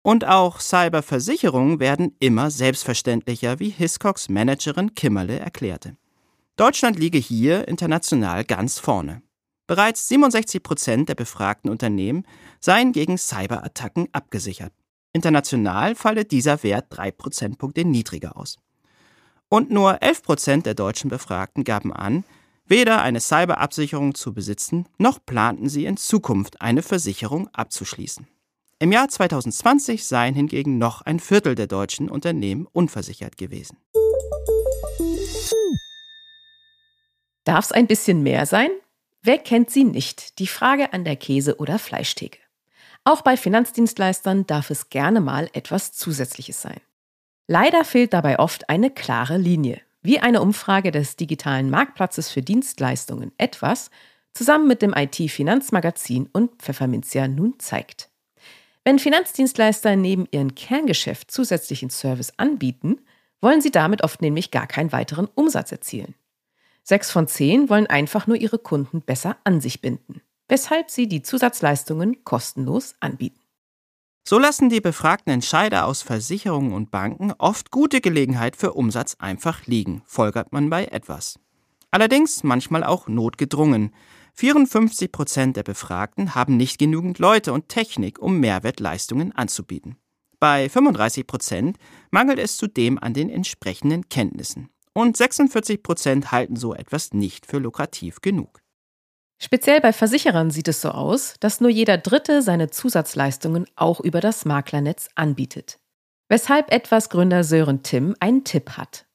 Und 0.03 0.25
auch 0.25 0.59
Cyberversicherungen 0.59 1.79
werden 1.79 2.15
immer 2.19 2.49
selbstverständlicher, 2.49 3.59
wie 3.59 3.69
Hiscox 3.69 4.29
Managerin 4.29 4.95
Kimmerle 4.95 5.39
erklärte. 5.39 5.95
Deutschland 6.55 6.97
liege 6.97 7.19
hier 7.19 7.67
international 7.67 8.43
ganz 8.43 8.79
vorne. 8.79 9.21
Bereits 9.67 10.07
67 10.07 10.63
Prozent 10.63 11.09
der 11.09 11.15
befragten 11.15 11.69
Unternehmen 11.69 12.25
seien 12.59 12.91
gegen 12.91 13.17
Cyberattacken 13.17 14.09
abgesichert. 14.11 14.73
International 15.13 15.95
falle 15.95 16.25
dieser 16.25 16.63
Wert 16.63 16.87
drei 16.89 17.11
Prozentpunkte 17.11 17.85
niedriger 17.85 18.37
aus. 18.37 18.57
Und 19.49 19.69
nur 19.69 20.01
11 20.01 20.23
Prozent 20.23 20.65
der 20.65 20.73
deutschen 20.73 21.09
Befragten 21.09 21.63
gaben 21.63 21.93
an, 21.93 22.23
weder 22.65 23.01
eine 23.01 23.19
Cyberabsicherung 23.19 24.15
zu 24.15 24.33
besitzen, 24.33 24.87
noch 24.97 25.19
planten 25.25 25.69
sie 25.69 25.85
in 25.85 25.97
Zukunft 25.97 26.61
eine 26.61 26.81
Versicherung 26.81 27.49
abzuschließen. 27.49 28.27
Im 28.82 28.91
Jahr 28.91 29.08
2020 29.08 30.08
seien 30.08 30.34
hingegen 30.34 30.80
noch 30.80 31.04
ein 31.04 31.20
Viertel 31.20 31.54
der 31.54 31.67
deutschen 31.67 32.10
Unternehmen 32.10 32.65
unversichert 32.65 33.38
gewesen. 33.38 33.78
Darf 37.44 37.65
es 37.65 37.72
ein 37.72 37.86
bisschen 37.86 38.24
mehr 38.24 38.48
sein? 38.48 38.72
Wer 39.22 39.38
kennt 39.38 39.70
sie 39.70 39.84
nicht? 39.84 40.39
Die 40.39 40.48
Frage 40.48 40.94
an 40.94 41.04
der 41.04 41.15
Käse- 41.15 41.58
oder 41.58 41.78
Fleischtheke. 41.78 42.39
Auch 43.04 43.22
bei 43.22 43.38
Finanzdienstleistern 43.38 44.48
darf 44.48 44.72
es 44.72 44.89
gerne 44.89 45.22
mal 45.22 45.48
etwas 45.54 45.91
Zusätzliches 45.91 46.60
sein. 46.60 46.82
Leider 47.46 47.86
fehlt 47.86 48.13
dabei 48.13 48.39
oft 48.39 48.67
eine 48.67 48.89
klare 48.89 49.38
Linie, 49.38 49.80
wie 50.02 50.22
eine 50.22 50.41
Umfrage 50.41 50.89
des 50.89 51.17
digitalen 51.17 51.70
Marktplatzes 51.70 52.32
für 52.32 52.41
Dienstleistungen 52.41 53.32
etwas 53.38 53.91
zusammen 54.34 54.67
mit 54.67 54.82
dem 54.82 54.96
IT-Finanzmagazin 54.98 56.30
und 56.34 56.60
Pfefferminzia 56.63 57.28
nun 57.28 57.60
zeigt. 57.60 58.11
Wenn 58.84 58.98
Finanzdienstleister 58.98 59.96
neben 59.96 60.28
ihrem 60.32 60.56
Kerngeschäft 60.56 61.30
zusätzlichen 61.30 61.89
Service 61.91 62.34
anbieten, 62.38 63.00
wollen 63.39 63.62
sie 63.62 63.72
damit 63.72 64.04
oft 64.04 64.22
nämlich 64.22 64.52
gar 64.52 64.67
keinen 64.67 64.91
weiteren 64.91 65.28
Umsatz 65.36 65.72
erzielen. 65.72 66.15
Sechs 66.84 67.12
von 67.12 67.28
zehn 67.28 67.70
wollen 67.70 67.88
einfach 67.88 68.26
nur 68.26 68.38
ihre 68.38 68.58
Kunden 68.58 69.02
besser 69.02 69.38
an 69.44 69.62
sich 69.62 69.82
binden, 69.82 70.22
weshalb 70.48 70.89
sie 70.89 71.08
die 71.08 71.22
Zusatzleistungen 71.22 72.24
kostenlos 72.24 72.96
anbieten. 73.00 73.39
So 74.28 74.39
lassen 74.39 74.70
die 74.70 74.82
befragten 74.82 75.34
Entscheider 75.34 75.86
aus 75.86 76.02
Versicherungen 76.02 76.74
und 76.74 76.91
Banken 76.91 77.34
oft 77.38 77.72
gute 77.72 78.02
Gelegenheit 78.02 78.56
für 78.56 78.74
Umsatz 78.74 79.15
einfach 79.20 79.65
liegen, 79.65 80.04
folgert 80.06 80.54
man 80.54 80.70
bei 80.70 80.86
etwas. 80.86 81.39
Allerdings 81.91 82.44
manchmal 82.44 82.84
auch 82.84 83.08
notgedrungen, 83.08 83.94
54 84.34 85.12
Prozent 85.12 85.58
der 85.58 85.63
Befragten 85.63 86.36
haben 86.36 86.58
nicht 86.58 86.80
genügend 86.80 87.20
Leute 87.20 87.54
und 87.54 87.70
Technik, 87.70 88.20
um 88.20 88.39
Mehrwertleistungen 88.39 89.32
anzubieten. 89.34 89.98
Bei 90.39 90.70
35 90.70 91.28
Prozent 91.28 91.78
mangelt 92.10 92.39
es 92.39 92.58
zudem 92.58 92.98
an 92.98 93.13
den 93.13 93.30
entsprechenden 93.30 94.10
Kenntnissen. 94.10 94.70
Und 94.94 95.15
46 95.15 95.84
Prozent 95.84 96.32
halten 96.32 96.56
so 96.56 96.74
etwas 96.74 97.13
nicht 97.13 97.46
für 97.46 97.60
lukrativ 97.60 98.22
genug. 98.22 98.60
Speziell 99.38 99.82
bei 99.82 99.94
Versicherern 99.94 100.52
sieht 100.52 100.67
es 100.67 100.82
so 100.82 100.89
aus, 100.89 101.36
dass 101.39 101.62
nur 101.62 101.70
jeder 101.70 101.98
Dritte 101.98 102.41
seine 102.41 102.70
Zusatzleistungen 102.70 103.65
auch 103.76 104.00
über 104.00 104.20
das 104.20 104.46
Maklernetz 104.46 105.10
anbietet. 105.15 105.80
Weshalb 106.30 106.72
etwas 106.72 107.10
Gründer 107.10 107.44
Sören 107.44 107.84
Tim 107.84 108.15
einen 108.20 108.44
Tipp 108.44 108.72
hat. 108.72 109.06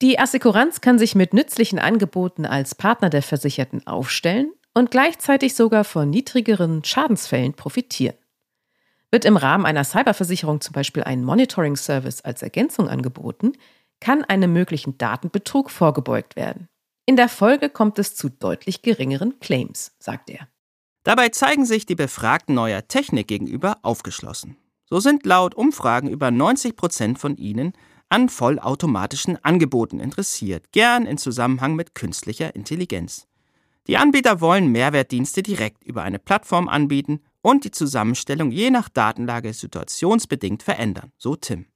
Die 0.00 0.18
Assekuranz 0.18 0.80
kann 0.80 0.98
sich 0.98 1.14
mit 1.14 1.32
nützlichen 1.32 1.78
Angeboten 1.78 2.44
als 2.46 2.74
Partner 2.74 3.10
der 3.10 3.22
Versicherten 3.22 3.86
aufstellen 3.86 4.52
und 4.74 4.90
gleichzeitig 4.90 5.54
sogar 5.54 5.84
von 5.84 6.10
niedrigeren 6.10 6.84
Schadensfällen 6.84 7.54
profitieren. 7.54 8.16
Wird 9.10 9.24
im 9.24 9.36
Rahmen 9.36 9.66
einer 9.66 9.84
Cyberversicherung 9.84 10.60
zum 10.60 10.72
Beispiel 10.72 11.04
ein 11.04 11.24
Monitoring-Service 11.24 12.22
als 12.22 12.42
Ergänzung 12.42 12.88
angeboten, 12.88 13.52
kann 14.00 14.24
einem 14.24 14.52
möglichen 14.52 14.96
Datenbetrug 14.98 15.70
vorgebeugt 15.70 16.34
werden. 16.34 16.68
In 17.04 17.16
der 17.16 17.28
Folge 17.28 17.68
kommt 17.68 17.98
es 17.98 18.14
zu 18.14 18.30
deutlich 18.30 18.82
geringeren 18.82 19.38
Claims, 19.40 19.92
sagt 19.98 20.30
er. 20.30 20.48
Dabei 21.04 21.28
zeigen 21.30 21.66
sich 21.66 21.84
die 21.84 21.94
Befragten 21.94 22.54
neuer 22.54 22.86
Technik 22.86 23.28
gegenüber 23.28 23.78
aufgeschlossen. 23.82 24.56
So 24.88 25.00
sind 25.00 25.26
laut 25.26 25.54
Umfragen 25.54 26.08
über 26.08 26.30
90 26.30 26.76
Prozent 26.76 27.18
von 27.18 27.36
ihnen 27.36 27.72
an 28.08 28.28
vollautomatischen 28.28 29.42
Angeboten 29.42 30.00
interessiert, 30.00 30.70
gern 30.72 31.06
in 31.06 31.18
Zusammenhang 31.18 31.74
mit 31.74 31.94
künstlicher 31.94 32.54
Intelligenz. 32.54 33.26
Die 33.88 33.96
Anbieter 33.96 34.40
wollen 34.40 34.70
Mehrwertdienste 34.70 35.42
direkt 35.42 35.82
über 35.84 36.02
eine 36.02 36.20
Plattform 36.20 36.68
anbieten 36.68 37.20
und 37.40 37.64
die 37.64 37.72
Zusammenstellung 37.72 38.52
je 38.52 38.70
nach 38.70 38.88
Datenlage 38.88 39.52
situationsbedingt 39.52 40.62
verändern, 40.62 41.10
so 41.18 41.34
Tim. 41.34 41.66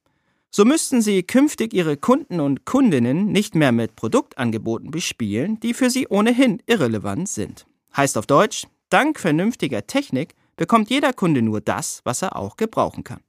So 0.51 0.65
müssten 0.65 1.03
sie 1.03 1.25
künftig 1.25 1.75
ihre 1.75 1.97
Kunden 1.97 2.41
und 2.41 2.65
Kundinnen 2.65 3.27
nicht 3.27 3.57
mehr 3.57 3.73
mit 3.73 3.97
Produktangeboten 3.97 4.91
bespielen, 4.91 5.59
die 5.61 5.75
für 5.75 5.91
sie 5.91 6.07
ohnehin 6.09 6.63
irrelevant 6.67 7.29
sind. 7.29 7.67
Heißt 7.97 8.17
auf 8.17 8.27
Deutsch, 8.27 8.67
dank 8.89 9.19
vernünftiger 9.19 9.87
Technik 9.87 10.35
bekommt 10.57 10.89
jeder 10.89 11.13
Kunde 11.13 11.43
nur 11.43 11.61
das, 11.61 12.01
was 12.05 12.23
er 12.23 12.37
auch 12.37 12.57
gebrauchen 12.57 13.05
kann. 13.05 13.21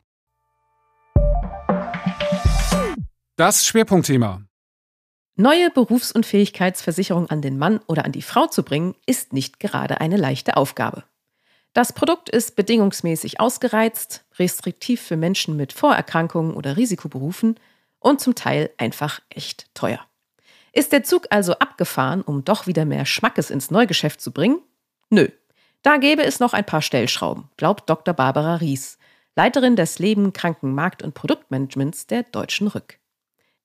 Das 3.36 3.66
Schwerpunktthema. 3.66 4.47
Neue 5.40 5.70
Berufsunfähigkeitsversicherung 5.70 7.30
an 7.30 7.44
den 7.44 7.60
Mann 7.60 7.80
oder 7.86 8.06
an 8.06 8.12
die 8.12 8.24
Frau 8.24 8.48
zu 8.48 8.64
bringen, 8.64 8.96
ist 9.06 9.34
nicht 9.34 9.60
gerade 9.60 10.02
eine 10.02 10.18
leichte 10.18 10.58
Aufgabe. 10.58 11.04
Das 11.74 11.94
Produkt 11.94 12.28
ist 12.28 12.56
bedingungsmäßig 12.56 13.40
ausgereizt, 13.40 14.26
restriktiv 14.40 15.00
für 15.00 15.16
Menschen 15.16 15.56
mit 15.56 15.74
Vorerkrankungen 15.74 16.56
oder 16.56 16.76
Risikoberufen 16.76 17.60
und 18.00 18.20
zum 18.20 18.34
Teil 18.34 18.72
einfach 18.78 19.22
echt 19.30 19.68
teuer. 19.76 20.00
Ist 20.74 20.92
der 20.92 21.04
Zug 21.04 21.28
also 21.30 21.54
abgefahren, 21.54 22.24
um 22.24 22.44
doch 22.44 22.66
wieder 22.66 22.86
mehr 22.86 23.06
Schmackes 23.06 23.52
ins 23.52 23.70
Neugeschäft 23.70 24.20
zu 24.20 24.32
bringen? 24.32 24.60
Nö. 25.12 25.28
Da 25.84 25.98
gäbe 25.98 26.24
es 26.24 26.40
noch 26.40 26.54
ein 26.54 26.66
paar 26.66 26.82
Stellschrauben, 26.82 27.48
glaubt 27.58 27.88
Dr. 27.88 28.16
Barbara 28.16 28.56
Ries, 28.56 28.98
Leiterin 29.36 29.76
des 29.76 30.00
Leben, 30.00 30.34
Kranken, 30.34 30.74
Markt- 30.74 31.04
und 31.04 31.14
Produktmanagements 31.14 32.08
der 32.08 32.24
Deutschen 32.24 32.70
Rück. 32.70 32.98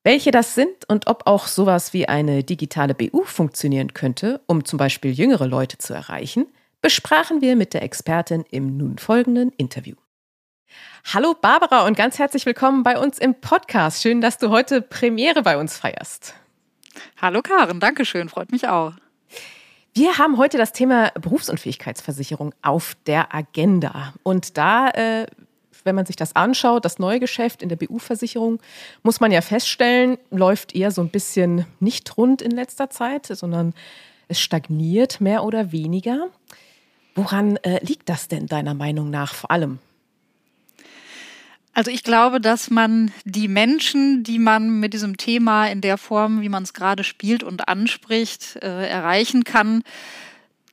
Welche 0.04 0.32
das 0.32 0.56
sind 0.56 0.88
und 0.88 1.06
ob 1.06 1.28
auch 1.28 1.46
sowas 1.46 1.92
wie 1.92 2.08
eine 2.08 2.42
digitale 2.42 2.92
BU 2.92 3.22
funktionieren 3.22 3.94
könnte, 3.94 4.40
um 4.46 4.64
zum 4.64 4.76
Beispiel 4.76 5.12
jüngere 5.12 5.46
Leute 5.46 5.78
zu 5.78 5.94
erreichen, 5.94 6.46
besprachen 6.80 7.40
wir 7.40 7.54
mit 7.54 7.72
der 7.72 7.82
Expertin 7.82 8.44
im 8.50 8.76
nun 8.76 8.98
folgenden 8.98 9.50
Interview. 9.50 9.94
Hallo 11.12 11.36
Barbara 11.40 11.86
und 11.86 11.96
ganz 11.96 12.18
herzlich 12.18 12.46
willkommen 12.46 12.82
bei 12.82 12.98
uns 12.98 13.18
im 13.18 13.40
Podcast. 13.40 14.02
Schön, 14.02 14.20
dass 14.20 14.38
du 14.38 14.50
heute 14.50 14.82
Premiere 14.82 15.42
bei 15.42 15.56
uns 15.56 15.76
feierst. 15.76 16.34
Hallo 17.20 17.40
Karen, 17.40 17.78
danke 17.78 18.04
schön, 18.04 18.28
freut 18.28 18.50
mich 18.50 18.66
auch. 18.66 18.94
Wir 19.94 20.18
haben 20.18 20.36
heute 20.36 20.58
das 20.58 20.72
Thema 20.72 21.12
Berufsunfähigkeitsversicherung 21.20 22.54
auf 22.62 22.96
der 23.06 23.32
Agenda. 23.32 24.14
Und 24.24 24.56
da 24.56 24.88
äh, 24.88 25.26
wenn 25.84 25.94
man 25.94 26.06
sich 26.06 26.16
das 26.16 26.36
anschaut, 26.36 26.84
das 26.84 26.98
neue 26.98 27.20
Geschäft 27.20 27.62
in 27.62 27.68
der 27.68 27.76
BU-Versicherung, 27.76 28.60
muss 29.02 29.20
man 29.20 29.32
ja 29.32 29.40
feststellen, 29.40 30.18
läuft 30.30 30.74
eher 30.74 30.90
so 30.90 31.02
ein 31.02 31.10
bisschen 31.10 31.66
nicht 31.80 32.16
rund 32.16 32.42
in 32.42 32.50
letzter 32.50 32.90
Zeit, 32.90 33.26
sondern 33.26 33.74
es 34.28 34.40
stagniert 34.40 35.20
mehr 35.20 35.44
oder 35.44 35.72
weniger. 35.72 36.28
Woran 37.14 37.56
äh, 37.58 37.84
liegt 37.84 38.08
das 38.08 38.28
denn 38.28 38.46
deiner 38.46 38.74
Meinung 38.74 39.10
nach 39.10 39.34
vor 39.34 39.50
allem? 39.50 39.78
Also 41.74 41.90
ich 41.90 42.02
glaube, 42.02 42.40
dass 42.40 42.70
man 42.70 43.12
die 43.24 43.48
Menschen, 43.48 44.24
die 44.24 44.38
man 44.38 44.80
mit 44.80 44.92
diesem 44.92 45.16
Thema 45.16 45.68
in 45.68 45.80
der 45.80 45.96
Form, 45.96 46.42
wie 46.42 46.50
man 46.50 46.64
es 46.64 46.74
gerade 46.74 47.02
spielt 47.02 47.42
und 47.42 47.66
anspricht, 47.66 48.56
äh, 48.56 48.88
erreichen 48.88 49.44
kann, 49.44 49.82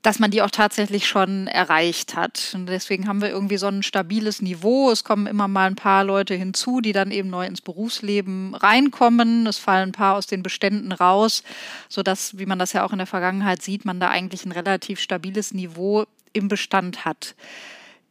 dass 0.01 0.19
man 0.19 0.31
die 0.31 0.41
auch 0.41 0.49
tatsächlich 0.49 1.07
schon 1.07 1.47
erreicht 1.47 2.15
hat. 2.15 2.51
Und 2.53 2.67
deswegen 2.67 3.07
haben 3.07 3.21
wir 3.21 3.29
irgendwie 3.29 3.57
so 3.57 3.67
ein 3.67 3.83
stabiles 3.83 4.41
Niveau. 4.41 4.91
Es 4.91 5.03
kommen 5.03 5.27
immer 5.27 5.47
mal 5.47 5.67
ein 5.67 5.75
paar 5.75 6.05
Leute 6.05 6.35
hinzu, 6.35 6.79
die 6.79 6.93
dann 6.93 7.11
eben 7.11 7.29
neu 7.29 7.45
ins 7.45 7.61
Berufsleben 7.61 8.55
reinkommen. 8.55 9.45
Es 9.45 9.57
fallen 9.57 9.89
ein 9.89 9.93
paar 9.93 10.15
aus 10.15 10.27
den 10.27 10.41
Beständen 10.41 10.93
raus, 10.93 11.43
sodass, 11.89 12.37
wie 12.37 12.45
man 12.45 12.59
das 12.59 12.71
ja 12.71 12.85
auch 12.85 12.93
in 12.93 12.97
der 12.97 13.07
Vergangenheit 13.07 13.61
sieht, 13.61 13.83
man 13.83 13.99
da 13.99 14.09
eigentlich 14.09 14.45
ein 14.45 14.53
relativ 14.53 15.01
stabiles 15.01 15.53
Niveau 15.53 16.05
im 16.31 16.47
Bestand 16.47 17.03
hat. 17.03 17.35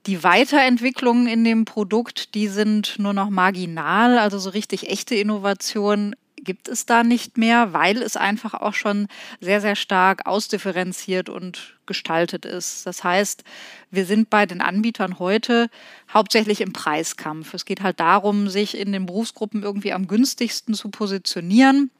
Die 0.06 0.22
Weiterentwicklungen 0.22 1.26
in 1.26 1.44
dem 1.44 1.64
Produkt, 1.64 2.34
die 2.34 2.48
sind 2.48 2.98
nur 2.98 3.12
noch 3.14 3.30
marginal, 3.30 4.18
also 4.18 4.38
so 4.38 4.50
richtig 4.50 4.88
echte 4.88 5.14
Innovation 5.14 6.14
gibt 6.48 6.66
es 6.66 6.86
da 6.86 7.04
nicht 7.04 7.36
mehr, 7.36 7.74
weil 7.74 8.00
es 8.00 8.16
einfach 8.16 8.54
auch 8.54 8.72
schon 8.72 9.06
sehr, 9.38 9.60
sehr 9.60 9.76
stark 9.76 10.26
ausdifferenziert 10.26 11.28
und 11.28 11.76
gestaltet 11.84 12.46
ist. 12.46 12.86
Das 12.86 13.04
heißt, 13.04 13.44
wir 13.90 14.06
sind 14.06 14.30
bei 14.30 14.46
den 14.46 14.62
Anbietern 14.62 15.18
heute 15.18 15.68
hauptsächlich 16.10 16.62
im 16.62 16.72
Preiskampf. 16.72 17.52
Es 17.52 17.66
geht 17.66 17.82
halt 17.82 18.00
darum, 18.00 18.48
sich 18.48 18.78
in 18.78 18.92
den 18.92 19.04
Berufsgruppen 19.04 19.62
irgendwie 19.62 19.92
am 19.92 20.08
günstigsten 20.08 20.72
zu 20.72 20.88
positionieren. 20.88 21.90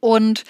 Und 0.00 0.44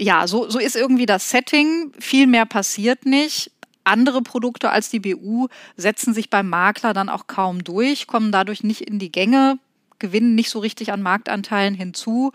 ja, 0.00 0.26
so, 0.26 0.48
so 0.48 0.58
ist 0.58 0.76
irgendwie 0.76 1.04
das 1.04 1.28
Setting. 1.28 1.92
Viel 1.98 2.26
mehr 2.26 2.46
passiert 2.46 3.04
nicht. 3.04 3.50
Andere 3.84 4.22
Produkte 4.22 4.70
als 4.70 4.88
die 4.88 5.00
BU 5.00 5.48
setzen 5.76 6.14
sich 6.14 6.30
beim 6.30 6.48
Makler 6.48 6.94
dann 6.94 7.10
auch 7.10 7.26
kaum 7.26 7.64
durch, 7.64 8.06
kommen 8.06 8.32
dadurch 8.32 8.64
nicht 8.64 8.80
in 8.80 8.98
die 8.98 9.12
Gänge, 9.12 9.58
gewinnen 9.98 10.34
nicht 10.34 10.50
so 10.50 10.58
richtig 10.58 10.92
an 10.92 11.02
Marktanteilen 11.02 11.74
hinzu. 11.74 12.32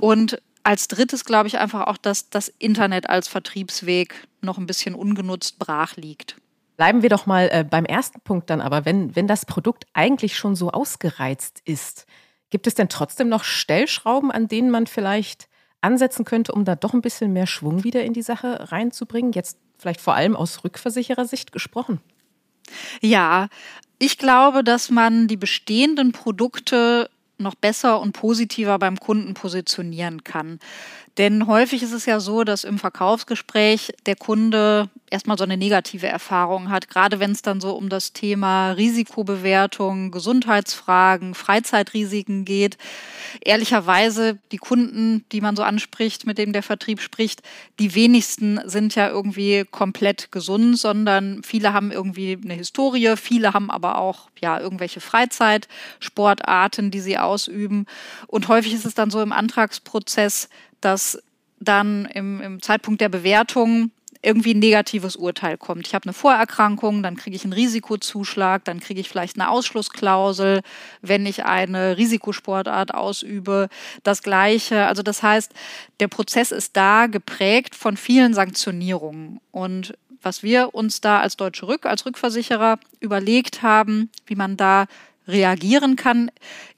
Und 0.00 0.40
als 0.62 0.88
drittes 0.88 1.24
glaube 1.24 1.48
ich 1.48 1.58
einfach 1.58 1.86
auch, 1.86 1.98
dass 1.98 2.30
das 2.30 2.48
Internet 2.58 3.08
als 3.08 3.28
Vertriebsweg 3.28 4.14
noch 4.40 4.58
ein 4.58 4.66
bisschen 4.66 4.94
ungenutzt 4.94 5.58
brach 5.58 5.96
liegt. 5.96 6.36
Bleiben 6.76 7.02
wir 7.02 7.08
doch 7.08 7.26
mal 7.26 7.48
äh, 7.52 7.64
beim 7.64 7.84
ersten 7.84 8.20
Punkt 8.20 8.50
dann 8.50 8.60
aber, 8.60 8.84
wenn, 8.84 9.14
wenn 9.14 9.28
das 9.28 9.46
Produkt 9.46 9.86
eigentlich 9.92 10.36
schon 10.36 10.56
so 10.56 10.70
ausgereizt 10.70 11.60
ist, 11.64 12.06
gibt 12.50 12.66
es 12.66 12.74
denn 12.74 12.88
trotzdem 12.88 13.28
noch 13.28 13.44
Stellschrauben, 13.44 14.32
an 14.32 14.48
denen 14.48 14.70
man 14.70 14.86
vielleicht 14.86 15.48
ansetzen 15.82 16.24
könnte, 16.24 16.52
um 16.52 16.64
da 16.64 16.74
doch 16.74 16.94
ein 16.94 17.02
bisschen 17.02 17.32
mehr 17.32 17.46
Schwung 17.46 17.84
wieder 17.84 18.02
in 18.02 18.12
die 18.12 18.22
Sache 18.22 18.72
reinzubringen? 18.72 19.32
Jetzt 19.32 19.58
vielleicht 19.78 20.00
vor 20.00 20.14
allem 20.14 20.34
aus 20.34 20.64
Rückversicherersicht 20.64 21.52
gesprochen. 21.52 22.00
Ja, 23.00 23.48
ich 23.98 24.18
glaube, 24.18 24.64
dass 24.64 24.90
man 24.90 25.28
die 25.28 25.36
bestehenden 25.36 26.12
Produkte 26.12 27.08
noch 27.38 27.54
besser 27.54 28.00
und 28.00 28.12
positiver 28.12 28.78
beim 28.78 28.98
Kunden 28.98 29.34
positionieren 29.34 30.24
kann. 30.24 30.60
Denn 31.16 31.46
häufig 31.46 31.82
ist 31.82 31.92
es 31.92 32.06
ja 32.06 32.18
so, 32.18 32.42
dass 32.42 32.64
im 32.64 32.78
Verkaufsgespräch 32.78 33.92
der 34.06 34.16
Kunde 34.16 34.90
erstmal 35.10 35.38
so 35.38 35.44
eine 35.44 35.56
negative 35.56 36.08
Erfahrung 36.08 36.70
hat, 36.70 36.88
gerade 36.88 37.20
wenn 37.20 37.30
es 37.30 37.40
dann 37.40 37.60
so 37.60 37.72
um 37.76 37.88
das 37.88 38.12
Thema 38.12 38.72
Risikobewertung, 38.72 40.10
Gesundheitsfragen, 40.10 41.34
Freizeitrisiken 41.34 42.44
geht. 42.44 42.78
Ehrlicherweise, 43.40 44.38
die 44.50 44.56
Kunden, 44.56 45.24
die 45.30 45.40
man 45.40 45.54
so 45.54 45.62
anspricht, 45.62 46.26
mit 46.26 46.36
denen 46.36 46.52
der 46.52 46.64
Vertrieb 46.64 47.00
spricht, 47.00 47.42
die 47.78 47.94
wenigsten 47.94 48.60
sind 48.64 48.96
ja 48.96 49.08
irgendwie 49.08 49.64
komplett 49.70 50.32
gesund, 50.32 50.78
sondern 50.78 51.42
viele 51.44 51.72
haben 51.72 51.92
irgendwie 51.92 52.36
eine 52.42 52.54
Historie, 52.54 53.14
viele 53.16 53.52
haben 53.52 53.70
aber 53.70 53.98
auch 53.98 54.30
ja 54.40 54.58
irgendwelche 54.58 55.00
Freizeitsportarten, 55.00 56.90
die 56.90 57.00
sie 57.00 57.18
ausüben. 57.18 57.86
Und 58.26 58.48
häufig 58.48 58.74
ist 58.74 58.84
es 58.84 58.94
dann 58.94 59.10
so 59.10 59.22
im 59.22 59.32
Antragsprozess, 59.32 60.48
dass 60.84 61.22
dann 61.60 62.06
im, 62.06 62.40
im 62.40 62.62
Zeitpunkt 62.62 63.00
der 63.00 63.08
Bewertung 63.08 63.90
irgendwie 64.24 64.54
ein 64.54 64.58
negatives 64.58 65.16
Urteil 65.16 65.58
kommt. 65.58 65.86
Ich 65.86 65.94
habe 65.94 66.04
eine 66.04 66.12
Vorerkrankung, 66.12 67.02
dann 67.02 67.16
kriege 67.16 67.36
ich 67.36 67.44
einen 67.44 67.52
Risikozuschlag, 67.52 68.64
dann 68.64 68.80
kriege 68.80 69.00
ich 69.00 69.08
vielleicht 69.08 69.38
eine 69.38 69.50
Ausschlussklausel, 69.50 70.62
wenn 71.02 71.26
ich 71.26 71.44
eine 71.44 71.96
Risikosportart 71.98 72.94
ausübe. 72.94 73.68
Das 74.02 74.22
Gleiche. 74.22 74.86
Also 74.86 75.02
das 75.02 75.22
heißt, 75.22 75.52
der 76.00 76.08
Prozess 76.08 76.52
ist 76.52 76.76
da 76.76 77.06
geprägt 77.06 77.74
von 77.74 77.96
vielen 77.96 78.34
Sanktionierungen. 78.34 79.40
Und 79.50 79.94
was 80.22 80.42
wir 80.42 80.74
uns 80.74 81.02
da 81.02 81.20
als 81.20 81.36
Deutsche 81.36 81.68
Rück, 81.68 81.84
als 81.84 82.06
Rückversicherer 82.06 82.78
überlegt 83.00 83.62
haben, 83.62 84.10
wie 84.26 84.36
man 84.36 84.56
da 84.56 84.86
reagieren 85.28 85.96
kann, 85.96 86.30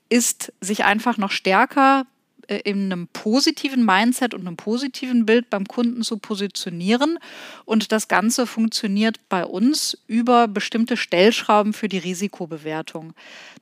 ist, 0.08 0.52
sich 0.60 0.84
einfach 0.84 1.16
noch 1.16 1.30
stärker 1.30 2.06
äh, 2.48 2.60
in 2.64 2.92
einem 2.92 3.08
positiven 3.08 3.84
Mindset 3.84 4.34
und 4.34 4.42
einem 4.42 4.56
positiven 4.56 5.26
Bild 5.26 5.50
beim 5.50 5.66
Kunden 5.66 6.02
zu 6.02 6.18
positionieren. 6.18 7.18
Und 7.64 7.92
das 7.92 8.08
Ganze 8.08 8.46
funktioniert 8.46 9.18
bei 9.28 9.44
uns 9.44 9.98
über 10.06 10.48
bestimmte 10.48 10.96
Stellschrauben 10.96 11.72
für 11.72 11.88
die 11.88 11.98
Risikobewertung. 11.98 13.12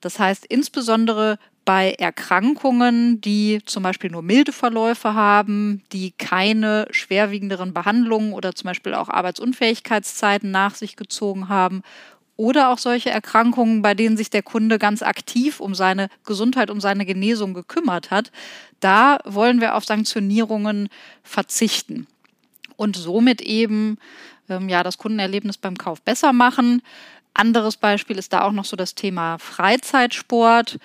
Das 0.00 0.18
heißt 0.18 0.46
insbesondere 0.46 1.38
bei 1.64 1.92
Erkrankungen, 1.92 3.20
die 3.20 3.60
zum 3.64 3.82
Beispiel 3.82 4.10
nur 4.10 4.22
milde 4.22 4.52
Verläufe 4.52 5.14
haben, 5.14 5.82
die 5.92 6.12
keine 6.12 6.86
schwerwiegenderen 6.90 7.72
Behandlungen 7.72 8.34
oder 8.34 8.54
zum 8.54 8.68
Beispiel 8.68 8.94
auch 8.94 9.08
Arbeitsunfähigkeitszeiten 9.08 10.50
nach 10.50 10.74
sich 10.74 10.96
gezogen 10.96 11.48
haben 11.48 11.82
oder 12.36 12.70
auch 12.70 12.78
solche 12.78 13.10
Erkrankungen, 13.10 13.82
bei 13.82 13.94
denen 13.94 14.16
sich 14.16 14.30
der 14.30 14.42
Kunde 14.42 14.78
ganz 14.78 15.02
aktiv 15.02 15.60
um 15.60 15.74
seine 15.74 16.08
Gesundheit, 16.24 16.70
um 16.70 16.80
seine 16.80 17.06
Genesung 17.06 17.54
gekümmert 17.54 18.10
hat. 18.10 18.32
Da 18.80 19.18
wollen 19.24 19.60
wir 19.60 19.76
auf 19.76 19.84
Sanktionierungen 19.84 20.88
verzichten 21.22 22.06
und 22.76 22.96
somit 22.96 23.40
eben 23.40 23.98
ähm, 24.48 24.68
ja, 24.68 24.82
das 24.82 24.98
Kundenerlebnis 24.98 25.58
beim 25.58 25.78
Kauf 25.78 26.02
besser 26.02 26.32
machen. 26.32 26.82
Anderes 27.34 27.76
Beispiel 27.76 28.18
ist 28.18 28.32
da 28.32 28.42
auch 28.42 28.52
noch 28.52 28.64
so 28.64 28.76
das 28.76 28.94
Thema 28.94 29.38
Freizeitsport. 29.38 30.78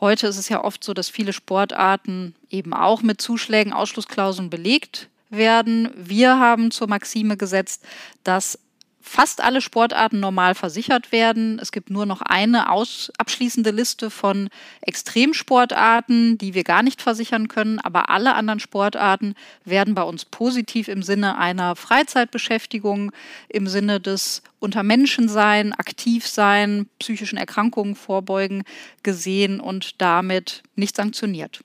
Heute 0.00 0.26
ist 0.26 0.38
es 0.38 0.48
ja 0.48 0.64
oft 0.64 0.82
so, 0.82 0.94
dass 0.94 1.10
viele 1.10 1.32
Sportarten 1.32 2.34
eben 2.48 2.72
auch 2.72 3.02
mit 3.02 3.20
Zuschlägen, 3.20 3.72
Ausschlussklauseln 3.72 4.48
belegt 4.48 5.08
werden. 5.28 5.90
Wir 5.94 6.38
haben 6.38 6.70
zur 6.70 6.88
Maxime 6.88 7.36
gesetzt, 7.36 7.84
dass 8.24 8.58
fast 9.00 9.42
alle 9.42 9.60
Sportarten 9.60 10.20
normal 10.20 10.54
versichert 10.54 11.10
werden. 11.10 11.58
Es 11.60 11.72
gibt 11.72 11.90
nur 11.90 12.06
noch 12.06 12.20
eine 12.20 12.70
aus, 12.70 13.10
abschließende 13.18 13.70
Liste 13.70 14.10
von 14.10 14.50
Extremsportarten, 14.82 16.38
die 16.38 16.54
wir 16.54 16.64
gar 16.64 16.82
nicht 16.82 17.00
versichern 17.00 17.48
können. 17.48 17.78
Aber 17.78 18.10
alle 18.10 18.34
anderen 18.34 18.60
Sportarten 18.60 19.34
werden 19.64 19.94
bei 19.94 20.02
uns 20.02 20.24
positiv 20.24 20.88
im 20.88 21.02
Sinne 21.02 21.38
einer 21.38 21.76
Freizeitbeschäftigung, 21.76 23.12
im 23.48 23.66
Sinne 23.66 24.00
des 24.00 24.42
unter 24.58 24.82
Menschen 24.82 25.28
sein, 25.28 25.72
aktiv 25.72 26.26
sein, 26.26 26.86
psychischen 26.98 27.38
Erkrankungen 27.38 27.96
vorbeugen 27.96 28.64
gesehen 29.02 29.60
und 29.60 30.00
damit 30.00 30.62
nicht 30.76 30.96
sanktioniert. 30.96 31.62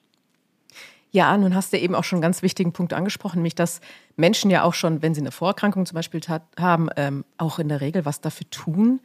Ja, 1.12 1.38
nun 1.38 1.56
hast 1.56 1.72
du 1.72 1.78
eben 1.78 1.96
auch 1.96 2.04
schon 2.04 2.18
einen 2.18 2.24
ganz 2.24 2.42
wichtigen 2.42 2.74
Punkt 2.74 2.92
angesprochen, 2.92 3.38
nämlich 3.38 3.56
dass 3.56 3.80
Menschen 4.16 4.50
ja 4.50 4.64
auch 4.64 4.74
schon, 4.74 5.02
wenn 5.02 5.14
sie 5.14 5.22
eine 5.22 5.32
Vorerkrankung 5.32 5.86
zum 5.86 5.96
Beispiel 5.96 6.22
haben, 6.60 6.90
ähm, 6.96 7.26
auch 7.38 7.60
in 7.60 7.70
der 7.70 7.82
Regel 7.82 8.06
was 8.06 8.22
dafür 8.22 8.50
tun, 8.50 9.00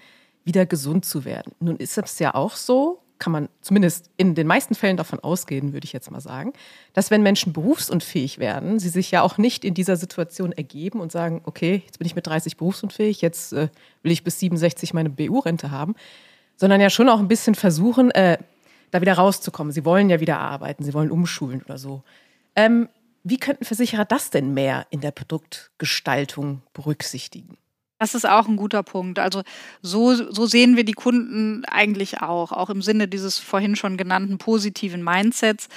wieder 0.44 0.66
gesund 0.66 1.04
zu 1.04 1.24
werden. 1.24 1.52
Nun 1.60 1.76
ist 1.76 1.98
es 1.98 2.18
ja 2.18 2.34
auch 2.34 2.56
so, 2.56 3.02
kann 3.20 3.32
man 3.32 3.48
zumindest 3.60 4.10
in 4.16 4.34
den 4.34 4.46
meisten 4.46 4.74
Fällen 4.74 4.96
davon 4.96 5.20
ausgehen, 5.20 5.72
würde 5.72 5.84
ich 5.84 5.92
jetzt 5.92 6.10
mal 6.10 6.20
sagen, 6.20 6.52
dass 6.94 7.10
wenn 7.10 7.22
Menschen 7.22 7.52
berufsunfähig 7.52 8.38
werden, 8.38 8.78
sie 8.78 8.88
sich 8.88 9.10
ja 9.10 9.22
auch 9.22 9.36
nicht 9.36 9.64
in 9.64 9.74
dieser 9.74 9.96
Situation 9.96 10.52
ergeben 10.52 11.00
und 11.00 11.12
sagen, 11.12 11.42
okay, 11.44 11.82
jetzt 11.84 11.98
bin 11.98 12.06
ich 12.06 12.16
mit 12.16 12.26
30 12.26 12.56
berufsunfähig, 12.56 13.20
jetzt 13.20 13.52
äh, 13.52 13.68
will 14.02 14.10
ich 14.10 14.24
bis 14.24 14.40
67 14.40 14.94
meine 14.94 15.10
BU-Rente 15.10 15.70
haben, 15.70 15.94
sondern 16.56 16.80
ja 16.80 16.90
schon 16.90 17.08
auch 17.08 17.20
ein 17.20 17.28
bisschen 17.28 17.54
versuchen, 17.54 18.10
äh, 18.10 18.38
da 18.90 19.00
wieder 19.00 19.14
rauszukommen. 19.14 19.72
Sie 19.72 19.84
wollen 19.84 20.10
ja 20.10 20.18
wieder 20.20 20.38
arbeiten, 20.38 20.82
sie 20.82 20.94
wollen 20.94 21.10
umschulen 21.10 21.62
oder 21.62 21.78
so. 21.78 22.02
Ähm, 22.56 22.88
wie 23.22 23.38
könnten 23.38 23.64
Versicherer 23.64 24.04
das 24.04 24.30
denn 24.30 24.54
mehr 24.54 24.86
in 24.90 25.00
der 25.00 25.10
Produktgestaltung 25.10 26.62
berücksichtigen? 26.72 27.56
Das 27.98 28.14
ist 28.14 28.26
auch 28.26 28.48
ein 28.48 28.56
guter 28.56 28.82
Punkt. 28.82 29.18
Also 29.18 29.42
so, 29.82 30.14
so 30.14 30.46
sehen 30.46 30.76
wir 30.76 30.84
die 30.84 30.94
Kunden 30.94 31.66
eigentlich 31.66 32.22
auch, 32.22 32.50
auch 32.50 32.70
im 32.70 32.80
Sinne 32.80 33.08
dieses 33.08 33.38
vorhin 33.38 33.76
schon 33.76 33.98
genannten 33.98 34.38
positiven 34.38 35.04
Mindsets. 35.04 35.68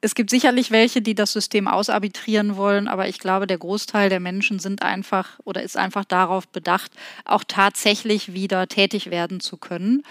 Es 0.00 0.14
gibt 0.14 0.30
sicherlich 0.30 0.70
welche, 0.70 1.02
die 1.02 1.16
das 1.16 1.32
System 1.32 1.66
ausarbitrieren 1.66 2.56
wollen, 2.56 2.86
aber 2.86 3.08
ich 3.08 3.18
glaube, 3.18 3.48
der 3.48 3.58
Großteil 3.58 4.08
der 4.08 4.20
Menschen 4.20 4.60
sind 4.60 4.82
einfach 4.82 5.40
oder 5.44 5.62
ist 5.62 5.76
einfach 5.76 6.04
darauf 6.04 6.46
bedacht, 6.46 6.92
auch 7.24 7.42
tatsächlich 7.42 8.34
wieder 8.34 8.68
tätig 8.68 9.10
werden 9.10 9.40
zu 9.40 9.56
können. 9.56 10.04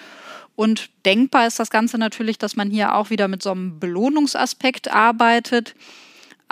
Und 0.56 0.90
denkbar 1.06 1.48
ist 1.48 1.60
das 1.60 1.70
Ganze 1.70 1.98
natürlich, 1.98 2.38
dass 2.38 2.56
man 2.58 2.72
hier 2.72 2.96
auch 2.96 3.10
wieder 3.10 3.30
mit 3.30 3.42
so 3.42 3.52
einem 3.52 3.80
Belohnungsaspekt 3.80 4.92
arbeitet. 4.92 5.76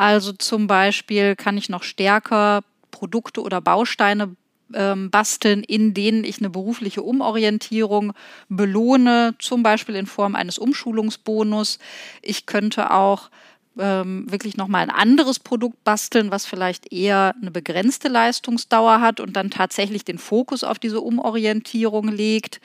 Also 0.02 0.32
zum 0.34 0.66
Beispiel 0.66 1.36
kann 1.36 1.60
ich 1.60 1.70
noch 1.70 1.84
stärker 1.84 2.64
Produkte 2.90 3.44
oder 3.44 3.62
Bausteine 3.62 4.36
ähm, 4.74 5.12
basteln, 5.12 5.64
in 5.64 5.94
denen 5.94 6.24
ich 6.24 6.40
eine 6.40 6.50
berufliche 6.50 7.04
Umorientierung 7.04 8.14
belohne, 8.50 9.36
zum 9.38 9.62
Beispiel 9.62 9.94
in 9.94 10.08
Form 10.08 10.34
eines 10.34 10.58
Umschulungsbonus. 10.58 11.78
Ich 12.24 12.48
könnte 12.48 12.90
auch 12.90 13.30
ähm, 13.78 14.26
wirklich 14.28 14.58
nochmal 14.58 14.82
ein 14.82 14.90
anderes 14.90 15.38
Produkt 15.38 15.84
basteln, 15.84 16.32
was 16.32 16.48
vielleicht 16.48 16.92
eher 16.92 17.36
eine 17.40 17.52
begrenzte 17.52 18.08
Leistungsdauer 18.08 19.02
hat 19.02 19.20
und 19.20 19.34
dann 19.34 19.52
tatsächlich 19.52 20.04
den 20.04 20.18
Fokus 20.18 20.64
auf 20.64 20.80
diese 20.80 21.00
Umorientierung 21.00 22.08
legt. 22.08 22.60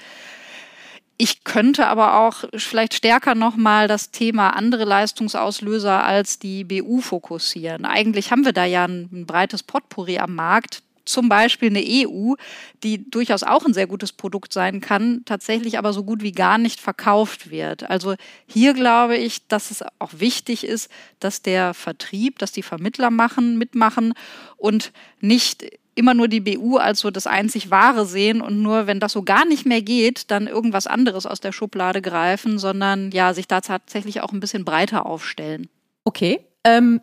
Ich 1.19 1.45
könnte 1.45 1.87
aber 1.87 2.21
auch 2.21 2.45
vielleicht 2.55 2.93
stärker 2.93 3.35
nochmal 3.35 3.89
das 3.89 4.11
Thema 4.11 4.51
andere 4.51 4.85
Leistungsauslöser 4.85 6.05
als 6.05 6.39
die 6.39 6.65
BU 6.65 7.01
fokussieren. 7.01 7.87
Eigentlich 7.87 8.31
haben 8.31 8.45
wir 8.45 8.53
da 8.53 8.67
ja 8.67 8.85
ein, 8.85 9.09
ein 9.11 9.27
breites 9.27 9.63
Potpourri 9.63 10.19
am 10.19 10.35
Markt, 10.35 10.83
zum 11.07 11.29
Beispiel 11.29 11.71
eine 11.71 11.83
EU, 11.83 12.35
die 12.83 13.09
durchaus 13.09 13.43
auch 13.45 13.65
ein 13.65 13.73
sehr 13.73 13.87
gutes 13.87 14.13
Produkt 14.13 14.53
sein 14.53 14.81
kann, 14.81 15.23
tatsächlich 15.25 15.79
aber 15.79 15.93
so 15.93 16.05
gut 16.05 16.23
wie 16.23 16.33
gar 16.33 16.59
nicht 16.59 16.81
verkauft 16.81 17.51
wird. 17.51 17.89
Also 17.89 18.17
hier 18.47 18.75
glaube 18.75 19.17
ich, 19.17 19.47
dass 19.47 19.71
es 19.71 19.85
auch 19.99 20.11
wichtig 20.19 20.65
ist, 20.65 20.91
dass 21.21 21.41
der 21.43 21.73
Vertrieb, 21.73 22.39
dass 22.41 22.53
die 22.53 22.63
Vermittler 22.63 23.11
machen, 23.11 23.57
mitmachen 23.57 24.13
und 24.57 24.93
nicht 25.21 25.65
immer 25.97 26.15
nur 26.15 26.29
die 26.29 26.41
BU 26.41 26.77
als 26.77 27.01
so 27.01 27.11
das 27.11 27.27
einzig 27.27 27.71
Wahre 27.71 28.07
sehen 28.07 28.41
und 28.41 28.63
nur, 28.63 28.87
wenn 28.87 29.01
das 29.01 29.13
so 29.13 29.23
gar 29.23 29.45
nicht 29.45 29.67
mehr 29.67 29.83
geht, 29.83 30.31
dann 30.31 30.47
irgendwas 30.47 30.87
anderes 30.87 31.27
aus 31.27 31.41
der 31.41 31.53
Schublade 31.53 32.03
greifen, 32.03 32.59
sondern 32.59 33.11
ja, 33.11 33.35
sich 33.35 33.49
da 33.49 33.61
tatsächlich 33.61 34.21
auch 34.21 34.33
ein 34.33 34.41
bisschen 34.41 34.65
breiter 34.65 35.07
aufstellen. 35.07 35.69
Okay. 36.05 36.41
Ähm, 36.65 37.01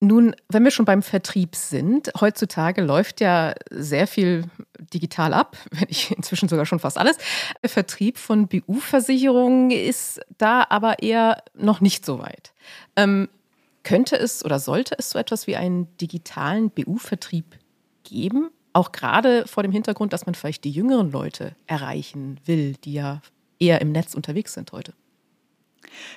nun, 0.00 0.34
wenn 0.48 0.64
wir 0.64 0.70
schon 0.70 0.84
beim 0.84 1.02
Vertrieb 1.02 1.54
sind, 1.54 2.10
heutzutage 2.20 2.82
läuft 2.82 3.20
ja 3.20 3.54
sehr 3.70 4.06
viel 4.06 4.44
digital 4.92 5.34
ab, 5.34 5.56
wenn 5.70 5.88
ich 5.88 6.10
inzwischen 6.16 6.48
sogar 6.48 6.66
schon 6.66 6.80
fast 6.80 6.98
alles. 6.98 7.16
Der 7.62 7.70
Vertrieb 7.70 8.18
von 8.18 8.48
BU-Versicherungen 8.48 9.70
ist 9.70 10.20
da 10.38 10.64
aber 10.68 11.02
eher 11.02 11.42
noch 11.54 11.80
nicht 11.80 12.06
so 12.06 12.18
weit. 12.20 12.52
Ähm, 12.96 13.28
könnte 13.82 14.16
es 14.16 14.44
oder 14.44 14.60
sollte 14.60 14.94
es 14.98 15.10
so 15.10 15.18
etwas 15.18 15.46
wie 15.46 15.56
einen 15.56 15.96
digitalen 15.98 16.70
BU-Vertrieb 16.70 17.58
geben? 18.12 18.50
Auch 18.72 18.92
gerade 18.92 19.46
vor 19.46 19.62
dem 19.62 19.72
Hintergrund, 19.72 20.12
dass 20.12 20.26
man 20.26 20.34
vielleicht 20.34 20.64
die 20.64 20.70
jüngeren 20.70 21.10
Leute 21.10 21.56
erreichen 21.66 22.38
will, 22.46 22.76
die 22.84 22.94
ja 22.94 23.20
eher 23.58 23.80
im 23.80 23.92
Netz 23.92 24.14
unterwegs 24.14 24.54
sind 24.54 24.72
heute. 24.72 24.94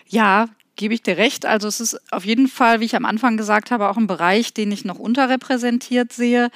Ja, 0.07 0.47
gebe 0.75 0.93
ich 0.93 1.01
dir 1.01 1.17
recht. 1.17 1.45
Also 1.45 1.67
es 1.67 1.79
ist 1.79 1.99
auf 2.11 2.25
jeden 2.25 2.47
Fall, 2.47 2.79
wie 2.79 2.85
ich 2.85 2.95
am 2.95 3.05
Anfang 3.05 3.37
gesagt 3.37 3.71
habe, 3.71 3.89
auch 3.89 3.97
ein 3.97 4.07
Bereich, 4.07 4.53
den 4.53 4.71
ich 4.71 4.85
noch 4.85 4.99
unterrepräsentiert 4.99 6.13
sehe. 6.13 6.49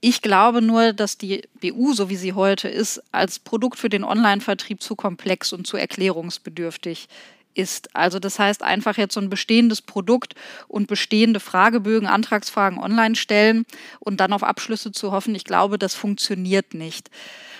Ich 0.00 0.22
glaube 0.22 0.62
nur, 0.62 0.92
dass 0.92 1.18
die 1.18 1.42
BU, 1.60 1.92
so 1.92 2.08
wie 2.08 2.16
sie 2.16 2.32
heute 2.32 2.68
ist, 2.68 3.02
als 3.12 3.38
Produkt 3.38 3.78
für 3.78 3.88
den 3.88 4.04
Online-Vertrieb 4.04 4.82
zu 4.82 4.96
komplex 4.96 5.52
und 5.52 5.66
zu 5.66 5.76
erklärungsbedürftig 5.76 7.08
ist. 7.54 7.94
Also 7.94 8.18
das 8.18 8.38
heißt 8.38 8.62
einfach 8.62 8.96
jetzt 8.96 9.14
so 9.14 9.20
ein 9.20 9.30
bestehendes 9.30 9.82
Produkt 9.82 10.34
und 10.68 10.86
bestehende 10.86 11.40
Fragebögen, 11.40 12.08
Antragsfragen 12.08 12.78
online 12.78 13.16
stellen 13.16 13.64
und 14.00 14.20
dann 14.20 14.32
auf 14.32 14.42
Abschlüsse 14.42 14.92
zu 14.92 15.12
hoffen. 15.12 15.34
Ich 15.34 15.44
glaube, 15.44 15.78
das 15.78 15.94
funktioniert 15.94 16.74
nicht. 16.74 17.10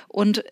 Und 0.09 0.45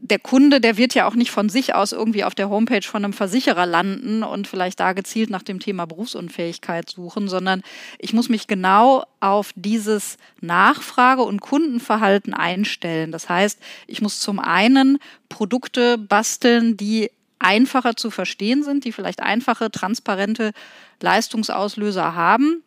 der 0.00 0.18
Kunde, 0.18 0.60
der 0.60 0.76
wird 0.76 0.94
ja 0.94 1.06
auch 1.08 1.14
nicht 1.14 1.30
von 1.30 1.48
sich 1.48 1.74
aus 1.74 1.92
irgendwie 1.92 2.24
auf 2.24 2.34
der 2.34 2.50
Homepage 2.50 2.82
von 2.82 3.04
einem 3.04 3.12
Versicherer 3.12 3.66
landen 3.66 4.22
und 4.22 4.46
vielleicht 4.46 4.78
da 4.78 4.92
gezielt 4.92 5.30
nach 5.30 5.42
dem 5.42 5.58
Thema 5.58 5.86
Berufsunfähigkeit 5.86 6.90
suchen, 6.90 7.28
sondern 7.28 7.62
ich 7.98 8.12
muss 8.12 8.28
mich 8.28 8.46
genau 8.46 9.04
auf 9.20 9.52
dieses 9.56 10.18
Nachfrage- 10.40 11.22
und 11.22 11.40
Kundenverhalten 11.40 12.34
einstellen. 12.34 13.10
Das 13.10 13.28
heißt, 13.28 13.58
ich 13.86 14.02
muss 14.02 14.20
zum 14.20 14.38
einen 14.38 14.98
Produkte 15.28 15.98
basteln, 15.98 16.76
die 16.76 17.10
einfacher 17.38 17.96
zu 17.96 18.10
verstehen 18.10 18.62
sind, 18.62 18.84
die 18.84 18.92
vielleicht 18.92 19.20
einfache, 19.20 19.70
transparente 19.70 20.52
Leistungsauslöser 21.00 22.14
haben. 22.14 22.62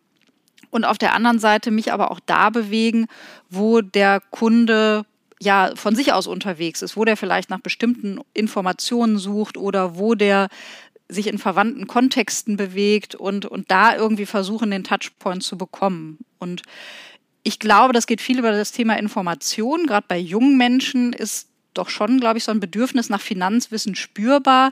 Und 0.72 0.86
auf 0.86 0.98
der 0.98 1.14
anderen 1.16 1.40
Seite 1.40 1.72
mich 1.72 1.92
aber 1.92 2.12
auch 2.12 2.20
da 2.26 2.50
bewegen, 2.50 3.08
wo 3.50 3.82
der 3.82 4.22
Kunde 4.30 5.06
ja 5.42 5.72
von 5.76 5.96
sich 5.96 6.14
aus 6.14 6.28
unterwegs 6.28 6.82
ist, 6.82 6.98
wo 6.98 7.06
der 7.06 7.18
vielleicht 7.18 7.50
nach 7.50 7.62
bestimmten 7.62 8.20
Informationen 8.34 9.18
sucht 9.18 9.58
oder 9.58 9.98
wo 9.98 10.14
der 10.14 10.50
sich 11.08 11.28
in 11.28 11.40
verwandten 11.40 11.88
Kontexten 11.88 12.56
bewegt 12.56 13.16
und, 13.16 13.46
und 13.46 13.72
da 13.72 13.96
irgendwie 13.96 14.28
versuchen, 14.28 14.70
den 14.70 14.84
Touchpoint 14.84 15.42
zu 15.42 15.58
bekommen. 15.58 16.20
Und 16.38 16.62
ich 17.42 17.58
glaube, 17.58 17.94
das 17.94 18.06
geht 18.06 18.22
viel 18.22 18.38
über 18.38 18.52
das 18.52 18.72
Thema 18.72 18.98
Information. 18.98 19.88
Gerade 19.88 20.06
bei 20.08 20.20
jungen 20.20 20.58
Menschen 20.58 21.14
ist 21.14 21.49
doch 21.74 21.90
schon, 21.90 22.20
glaube 22.20 22.38
ich, 22.38 22.44
so 22.44 22.52
ein 22.52 22.60
Bedürfnis 22.60 23.10
nach 23.10 23.22
Finanzwissen 23.22 23.96
spürbar. 23.96 24.72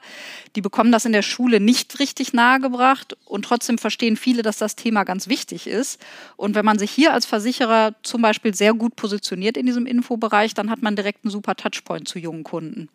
Die 0.55 0.61
bekommen 0.61 0.91
das 0.91 1.05
in 1.05 1.11
der 1.11 1.21
Schule 1.21 1.59
nicht 1.59 1.99
richtig 1.99 2.33
nahegebracht 2.33 3.15
und 3.25 3.45
trotzdem 3.45 3.77
verstehen 3.77 4.17
viele, 4.17 4.41
dass 4.41 4.57
das 4.57 4.75
Thema 4.75 5.03
ganz 5.03 5.27
wichtig 5.27 5.67
ist. 5.67 6.03
Und 6.35 6.55
wenn 6.55 6.65
man 6.65 6.79
sich 6.79 6.91
hier 6.91 7.13
als 7.13 7.25
Versicherer 7.25 7.93
zum 8.03 8.21
Beispiel 8.21 8.53
sehr 8.53 8.73
gut 8.73 8.95
positioniert 8.95 9.57
in 9.57 9.65
diesem 9.65 9.85
Infobereich, 9.85 10.53
dann 10.53 10.69
hat 10.69 10.81
man 10.81 10.95
direkt 10.95 11.23
einen 11.23 11.31
super 11.31 11.55
Touchpoint 11.55 12.07
zu 12.07 12.19
jungen 12.19 12.43
Kunden. 12.43 12.89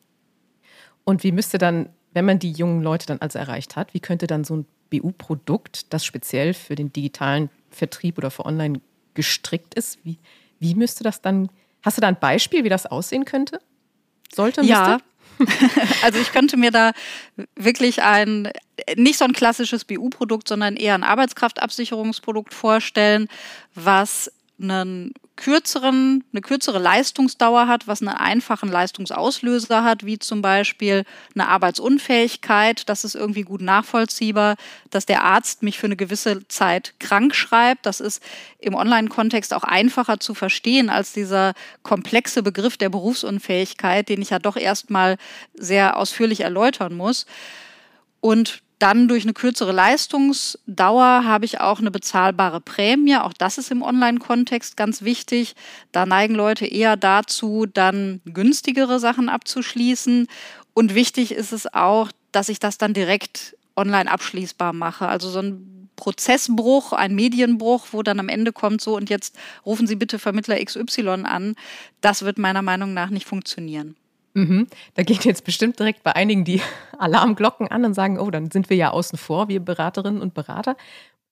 Und 1.05 1.24
wie 1.24 1.32
müsste 1.32 1.59
dann, 1.59 1.88
wenn 2.12 2.24
man 2.24 2.38
die 2.38 2.53
jungen 2.53 2.82
Leute 2.82 3.07
dann 3.07 3.20
also 3.20 3.38
erreicht 3.38 3.76
hat, 3.76 3.94
wie 3.94 4.00
könnte 4.00 4.26
dann 4.26 4.44
so 4.44 4.57
ein 4.57 4.66
BU-Produkt, 4.90 5.92
das 5.92 6.05
speziell 6.05 6.55
für 6.55 6.74
den 6.74 6.92
digitalen 6.92 7.50
Vertrieb 7.70 8.18
oder 8.18 8.30
für 8.30 8.44
Online 8.44 8.80
gestrickt 9.14 9.74
ist, 9.74 9.98
wie, 10.05 10.18
wie 10.61 10.74
müsste 10.74 11.03
das 11.03 11.22
dann, 11.22 11.48
hast 11.82 11.96
du 11.96 12.00
da 12.00 12.09
ein 12.09 12.20
Beispiel, 12.20 12.64
wie 12.64 12.68
das 12.68 12.86
aussehen 12.86 13.24
könnte? 13.24 13.61
Sollte? 14.34 14.62
Ja. 14.62 14.98
also 16.02 16.18
ich 16.18 16.32
könnte 16.32 16.56
mir 16.56 16.70
da 16.70 16.92
wirklich 17.56 18.02
ein, 18.02 18.50
nicht 18.96 19.18
so 19.18 19.24
ein 19.24 19.32
klassisches 19.32 19.84
BU-Produkt, 19.84 20.48
sondern 20.48 20.76
eher 20.76 20.94
ein 20.94 21.04
Arbeitskraftabsicherungsprodukt 21.04 22.54
vorstellen, 22.54 23.28
was 23.74 24.30
einen 24.61 25.12
kürzeren, 25.34 26.24
eine 26.32 26.40
kürzere 26.40 26.78
Leistungsdauer 26.78 27.66
hat, 27.66 27.88
was 27.88 28.00
einen 28.00 28.11
einfachen 28.11 28.68
Leistungsauslöser 28.68 29.82
hat, 29.82 30.05
wie 30.05 30.18
zum 30.18 30.42
Beispiel 30.42 31.05
eine 31.34 31.48
Arbeitsunfähigkeit. 31.48 32.88
Das 32.88 33.05
ist 33.05 33.14
irgendwie 33.14 33.42
gut 33.42 33.61
nachvollziehbar, 33.61 34.57
dass 34.90 35.07
der 35.07 35.24
Arzt 35.24 35.62
mich 35.62 35.78
für 35.78 35.86
eine 35.86 35.96
gewisse 35.96 36.46
Zeit 36.48 36.94
krank 37.00 37.34
schreibt. 37.34 37.86
Das 37.86 38.00
ist 38.00 38.22
im 38.59 38.74
Online-Kontext 38.74 39.55
auch 39.55 39.64
einfacher 39.64 40.20
zu 40.20 40.34
verstehen 40.34 40.90
als 40.90 41.12
dieser 41.12 41.55
komplexe 41.82 42.42
Begriff 42.42 42.76
der 42.76 42.90
Berufsunfähigkeit, 42.90 44.09
den 44.09 44.22
ich 44.22 44.30
ja 44.30 44.38
doch 44.38 44.57
erstmal 44.57 45.16
sehr 45.55 45.96
ausführlich 45.96 46.40
erläutern 46.40 46.94
muss. 46.94 47.26
Und 48.20 48.62
dann 48.82 49.06
durch 49.06 49.22
eine 49.22 49.32
kürzere 49.32 49.70
Leistungsdauer 49.70 51.24
habe 51.24 51.44
ich 51.44 51.60
auch 51.60 51.78
eine 51.78 51.92
bezahlbare 51.92 52.60
Prämie. 52.60 53.16
Auch 53.16 53.32
das 53.32 53.56
ist 53.56 53.70
im 53.70 53.80
Online-Kontext 53.80 54.76
ganz 54.76 55.02
wichtig. 55.02 55.54
Da 55.92 56.04
neigen 56.04 56.34
Leute 56.34 56.66
eher 56.66 56.96
dazu, 56.96 57.66
dann 57.72 58.20
günstigere 58.24 58.98
Sachen 58.98 59.28
abzuschließen. 59.28 60.26
Und 60.74 60.94
wichtig 60.96 61.30
ist 61.30 61.52
es 61.52 61.72
auch, 61.72 62.10
dass 62.32 62.48
ich 62.48 62.58
das 62.58 62.76
dann 62.76 62.92
direkt 62.92 63.56
online 63.76 64.10
abschließbar 64.10 64.72
mache. 64.72 65.06
Also 65.06 65.30
so 65.30 65.38
ein 65.38 65.88
Prozessbruch, 65.94 66.92
ein 66.92 67.14
Medienbruch, 67.14 67.86
wo 67.92 68.02
dann 68.02 68.18
am 68.18 68.28
Ende 68.28 68.52
kommt 68.52 68.80
so 68.80 68.96
und 68.96 69.10
jetzt 69.10 69.36
rufen 69.64 69.86
Sie 69.86 69.94
bitte 69.94 70.18
Vermittler 70.18 70.62
XY 70.62 71.22
an. 71.22 71.54
Das 72.00 72.22
wird 72.22 72.36
meiner 72.36 72.62
Meinung 72.62 72.94
nach 72.94 73.10
nicht 73.10 73.28
funktionieren. 73.28 73.94
Mhm. 74.34 74.66
Da 74.94 75.02
gehen 75.02 75.18
jetzt 75.22 75.44
bestimmt 75.44 75.78
direkt 75.78 76.02
bei 76.02 76.14
einigen 76.14 76.44
die 76.44 76.60
Alarmglocken 76.98 77.68
an 77.68 77.84
und 77.84 77.94
sagen, 77.94 78.18
oh, 78.18 78.30
dann 78.30 78.50
sind 78.50 78.70
wir 78.70 78.76
ja 78.76 78.90
außen 78.90 79.18
vor, 79.18 79.48
wir 79.48 79.60
Beraterinnen 79.60 80.22
und 80.22 80.34
Berater. 80.34 80.76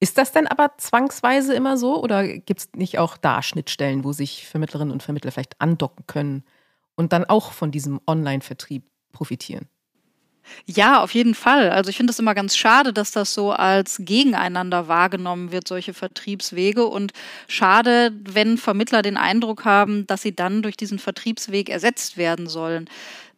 Ist 0.00 0.16
das 0.16 0.32
denn 0.32 0.46
aber 0.46 0.72
zwangsweise 0.78 1.54
immer 1.54 1.76
so 1.76 2.02
oder 2.02 2.26
gibt 2.26 2.60
es 2.60 2.70
nicht 2.74 2.98
auch 2.98 3.16
da 3.16 3.42
Schnittstellen, 3.42 4.02
wo 4.02 4.12
sich 4.12 4.46
Vermittlerinnen 4.46 4.92
und 4.92 5.02
Vermittler 5.02 5.30
vielleicht 5.30 5.60
andocken 5.60 6.06
können 6.06 6.44
und 6.94 7.12
dann 7.12 7.24
auch 7.24 7.52
von 7.52 7.70
diesem 7.70 8.00
Online-Vertrieb 8.06 8.84
profitieren? 9.12 9.68
Ja, 10.66 11.02
auf 11.02 11.14
jeden 11.14 11.34
Fall. 11.34 11.70
Also 11.70 11.90
ich 11.90 11.96
finde 11.96 12.12
es 12.12 12.18
immer 12.18 12.34
ganz 12.34 12.56
schade, 12.56 12.92
dass 12.92 13.10
das 13.10 13.34
so 13.34 13.52
als 13.52 13.98
gegeneinander 14.00 14.88
wahrgenommen 14.88 15.52
wird, 15.52 15.66
solche 15.66 15.94
Vertriebswege. 15.94 16.86
Und 16.86 17.12
schade, 17.48 18.12
wenn 18.24 18.58
Vermittler 18.58 19.02
den 19.02 19.16
Eindruck 19.16 19.64
haben, 19.64 20.06
dass 20.06 20.22
sie 20.22 20.34
dann 20.34 20.62
durch 20.62 20.76
diesen 20.76 20.98
Vertriebsweg 20.98 21.68
ersetzt 21.68 22.16
werden 22.16 22.48
sollen. 22.48 22.88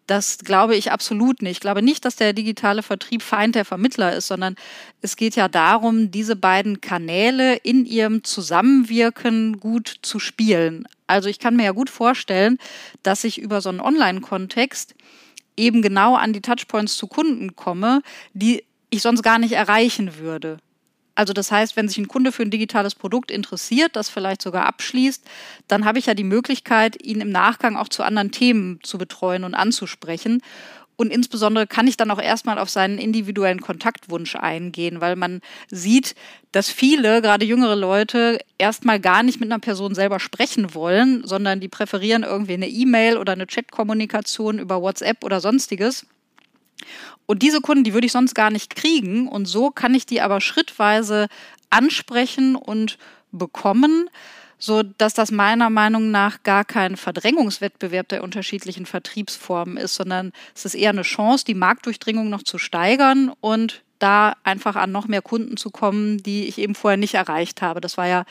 Das 0.06 0.38
glaube 0.38 0.74
ich 0.74 0.90
absolut 0.90 1.42
nicht. 1.42 1.52
Ich 1.52 1.60
glaube 1.60 1.80
nicht, 1.80 2.04
dass 2.04 2.16
der 2.16 2.32
digitale 2.32 2.82
Vertrieb 2.82 3.22
Feind 3.22 3.54
der 3.54 3.64
Vermittler 3.64 4.14
ist, 4.14 4.26
sondern 4.26 4.56
es 5.00 5.16
geht 5.16 5.36
ja 5.36 5.48
darum, 5.48 6.10
diese 6.10 6.34
beiden 6.34 6.80
Kanäle 6.80 7.54
in 7.56 7.86
ihrem 7.86 8.24
Zusammenwirken 8.24 9.60
gut 9.60 10.00
zu 10.02 10.18
spielen. 10.18 10.88
Also 11.06 11.28
ich 11.28 11.38
kann 11.38 11.56
mir 11.56 11.64
ja 11.64 11.72
gut 11.72 11.88
vorstellen, 11.88 12.58
dass 13.02 13.22
ich 13.22 13.38
über 13.38 13.60
so 13.60 13.68
einen 13.68 13.80
Online-Kontext 13.80 14.94
eben 15.56 15.82
genau 15.82 16.14
an 16.14 16.32
die 16.32 16.40
Touchpoints 16.40 16.96
zu 16.96 17.06
Kunden 17.06 17.56
komme, 17.56 18.02
die 18.32 18.64
ich 18.90 19.02
sonst 19.02 19.22
gar 19.22 19.38
nicht 19.38 19.52
erreichen 19.52 20.18
würde. 20.18 20.58
Also 21.14 21.32
das 21.32 21.52
heißt, 21.52 21.76
wenn 21.76 21.88
sich 21.88 21.98
ein 21.98 22.08
Kunde 22.08 22.32
für 22.32 22.42
ein 22.42 22.50
digitales 22.50 22.94
Produkt 22.94 23.30
interessiert, 23.30 23.96
das 23.96 24.08
vielleicht 24.08 24.40
sogar 24.40 24.64
abschließt, 24.66 25.28
dann 25.68 25.84
habe 25.84 25.98
ich 25.98 26.06
ja 26.06 26.14
die 26.14 26.24
Möglichkeit, 26.24 27.04
ihn 27.04 27.20
im 27.20 27.30
Nachgang 27.30 27.76
auch 27.76 27.88
zu 27.88 28.02
anderen 28.02 28.30
Themen 28.30 28.80
zu 28.82 28.96
betreuen 28.96 29.44
und 29.44 29.54
anzusprechen. 29.54 30.40
Und 31.02 31.10
insbesondere 31.10 31.66
kann 31.66 31.88
ich 31.88 31.96
dann 31.96 32.12
auch 32.12 32.22
erstmal 32.22 32.60
auf 32.60 32.70
seinen 32.70 32.98
individuellen 32.98 33.60
Kontaktwunsch 33.60 34.36
eingehen, 34.36 35.00
weil 35.00 35.16
man 35.16 35.40
sieht, 35.68 36.14
dass 36.52 36.70
viele, 36.70 37.20
gerade 37.20 37.44
jüngere 37.44 37.74
Leute, 37.74 38.38
erstmal 38.56 39.00
gar 39.00 39.24
nicht 39.24 39.40
mit 39.40 39.50
einer 39.50 39.58
Person 39.58 39.96
selber 39.96 40.20
sprechen 40.20 40.76
wollen, 40.76 41.26
sondern 41.26 41.58
die 41.58 41.66
präferieren 41.66 42.22
irgendwie 42.22 42.54
eine 42.54 42.68
E-Mail 42.68 43.18
oder 43.18 43.32
eine 43.32 43.48
Chatkommunikation 43.48 44.60
über 44.60 44.80
WhatsApp 44.80 45.24
oder 45.24 45.40
sonstiges. 45.40 46.06
Und 47.26 47.42
diese 47.42 47.60
Kunden, 47.60 47.82
die 47.82 47.94
würde 47.94 48.06
ich 48.06 48.12
sonst 48.12 48.34
gar 48.34 48.50
nicht 48.50 48.76
kriegen. 48.76 49.26
Und 49.26 49.46
so 49.46 49.70
kann 49.70 49.94
ich 49.94 50.06
die 50.06 50.20
aber 50.20 50.40
schrittweise 50.40 51.26
ansprechen 51.68 52.54
und 52.54 52.96
bekommen 53.32 54.08
so 54.62 54.84
dass 54.84 55.12
das 55.12 55.32
meiner 55.32 55.70
Meinung 55.70 56.12
nach 56.12 56.44
gar 56.44 56.64
kein 56.64 56.96
Verdrängungswettbewerb 56.96 58.08
der 58.08 58.22
unterschiedlichen 58.22 58.86
Vertriebsformen 58.86 59.76
ist, 59.76 59.96
sondern 59.96 60.30
es 60.54 60.64
ist 60.64 60.76
eher 60.76 60.90
eine 60.90 61.02
Chance, 61.02 61.44
die 61.44 61.54
Marktdurchdringung 61.54 62.30
noch 62.30 62.44
zu 62.44 62.58
steigern 62.58 63.32
und 63.40 63.82
da 63.98 64.36
einfach 64.44 64.76
an 64.76 64.92
noch 64.92 65.08
mehr 65.08 65.20
Kunden 65.20 65.56
zu 65.56 65.70
kommen, 65.70 66.22
die 66.22 66.44
ich 66.46 66.58
eben 66.58 66.76
vorher 66.76 66.96
nicht 66.96 67.14
erreicht 67.14 67.60
habe. 67.60 67.80
Das 67.80 67.98
war 67.98 68.06
ja 68.06 68.24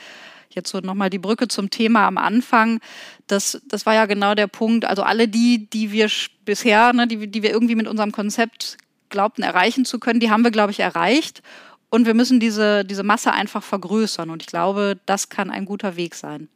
jetzt 0.50 0.70
so 0.70 0.80
nochmal 0.80 1.10
die 1.10 1.20
Brücke 1.20 1.50
zum 1.50 1.70
Thema 1.70 2.08
am 2.08 2.18
Anfang. 2.18 2.80
Das, 3.28 3.62
das 3.68 3.86
war 3.86 3.96
ja 3.96 4.06
genau 4.06 4.34
der 4.34 4.48
Punkt. 4.48 4.86
Also 4.86 5.04
alle 5.04 5.28
die, 5.28 5.70
die 5.70 5.92
wir 5.92 6.10
bisher, 6.46 6.94
ne, 6.94 7.08
die, 7.08 7.28
die 7.28 7.44
wir 7.44 7.52
irgendwie 7.52 7.76
mit 7.76 7.90
unserem 7.90 8.14
Konzept 8.14 8.78
glaubten 9.10 9.44
erreichen 9.44 9.84
zu 9.84 10.00
können, 10.00 10.22
die 10.22 10.32
haben 10.32 10.46
wir, 10.46 10.52
glaube 10.52 10.72
ich, 10.72 10.80
erreicht. 10.80 11.42
Und 11.92 12.06
wir 12.08 12.14
müssen 12.14 12.40
diese, 12.40 12.84
diese 12.86 13.04
Masse 13.04 13.34
einfach 13.34 13.62
vergrößern. 13.62 14.30
Und 14.30 14.42
ich 14.42 14.48
glaube, 14.48 14.98
das 15.06 15.30
kann 15.30 15.52
ein 15.52 15.66
guter 15.66 15.98
Weg 15.98 16.16
sein. 16.16 16.48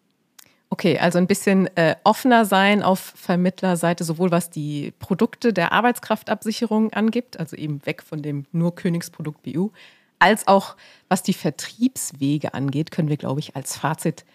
Okay, 0.70 0.98
also 0.98 1.20
ein 1.20 1.28
bisschen 1.28 1.68
äh, 1.76 1.96
offener 2.04 2.46
sein 2.46 2.82
auf 2.82 3.14
Vermittlerseite, 3.16 4.04
sowohl 4.04 4.32
was 4.32 4.50
die 4.50 4.94
Produkte 4.98 5.54
der 5.54 5.74
Arbeitskraftabsicherung 5.74 6.92
angibt, 6.94 7.40
also 7.40 7.56
eben 7.56 7.86
weg 7.86 8.02
von 8.02 8.22
dem 8.22 8.46
nur 8.52 8.76
Königsprodukt 8.76 9.44
BU, 9.44 9.70
als 10.20 10.48
auch 10.48 10.76
was 11.10 11.22
die 11.22 11.34
Vertriebswege 11.34 12.54
angeht, 12.54 12.92
können 12.92 13.10
wir, 13.10 13.18
glaube 13.18 13.42
ich, 13.42 13.56
als 13.56 13.78
Fazit 13.78 14.26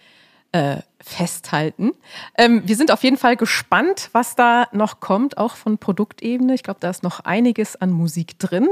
äh, 0.53 0.79
festhalten. 1.01 1.93
Ähm, 2.37 2.63
wir 2.67 2.77
sind 2.77 2.91
auf 2.91 3.03
jeden 3.03 3.17
Fall 3.17 3.37
gespannt, 3.37 4.11
was 4.13 4.35
da 4.35 4.69
noch 4.73 5.01
kommt, 5.01 5.39
auch 5.39 5.57
von 5.57 5.79
Produktebene. 5.79 6.55
Ich 6.55 6.63
glaube, 6.63 6.81
da 6.81 6.91
ist 6.91 7.03
noch 7.03 7.21
einiges 7.21 7.77
an 7.77 7.91
Musik 7.91 8.39
drin, 8.39 8.69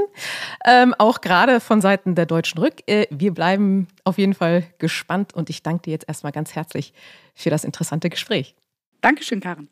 ähm, 0.65 0.93
auch 0.97 1.21
gerade 1.21 1.59
von 1.59 1.81
Seiten 1.81 2.15
der 2.15 2.25
Deutschen 2.25 2.59
Rück. 2.59 2.87
Äh, 2.87 3.07
wir 3.09 3.33
bleiben 3.33 3.87
auf 4.03 4.17
jeden 4.17 4.33
Fall 4.33 4.63
gespannt 4.77 5.33
und 5.33 5.49
ich 5.49 5.63
danke 5.63 5.83
dir 5.83 5.91
jetzt 5.91 6.07
erstmal 6.07 6.31
ganz 6.31 6.53
herzlich 6.55 6.93
für 7.33 7.49
das 7.49 7.63
interessante 7.63 8.09
Gespräch. 8.09 8.55
Dankeschön, 9.01 9.39
Karen. 9.39 9.69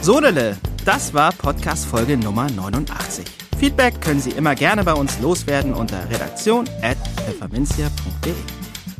Sodele, 0.00 0.58
das 0.84 1.14
war 1.14 1.32
Podcast 1.32 1.86
Folge 1.86 2.16
Nummer 2.16 2.50
89. 2.50 3.43
Feedback 3.64 4.00
können 4.02 4.20
Sie 4.20 4.32
immer 4.32 4.54
gerne 4.54 4.84
bei 4.84 4.92
uns 4.92 5.18
loswerden 5.20 5.72
unter 5.72 6.06
redaktion.pfefferminzia.de. 6.10 8.34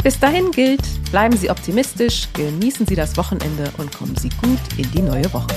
Bis 0.03 0.19
dahin 0.19 0.51
gilt, 0.53 0.81
bleiben 1.11 1.37
Sie 1.37 1.51
optimistisch, 1.51 2.29
genießen 2.33 2.87
Sie 2.87 2.95
das 2.95 3.19
Wochenende 3.19 3.71
und 3.77 3.95
kommen 3.95 4.17
Sie 4.17 4.31
gut 4.41 4.59
in 4.79 4.91
die 4.93 5.03
neue 5.03 5.31
Woche. 5.35 5.49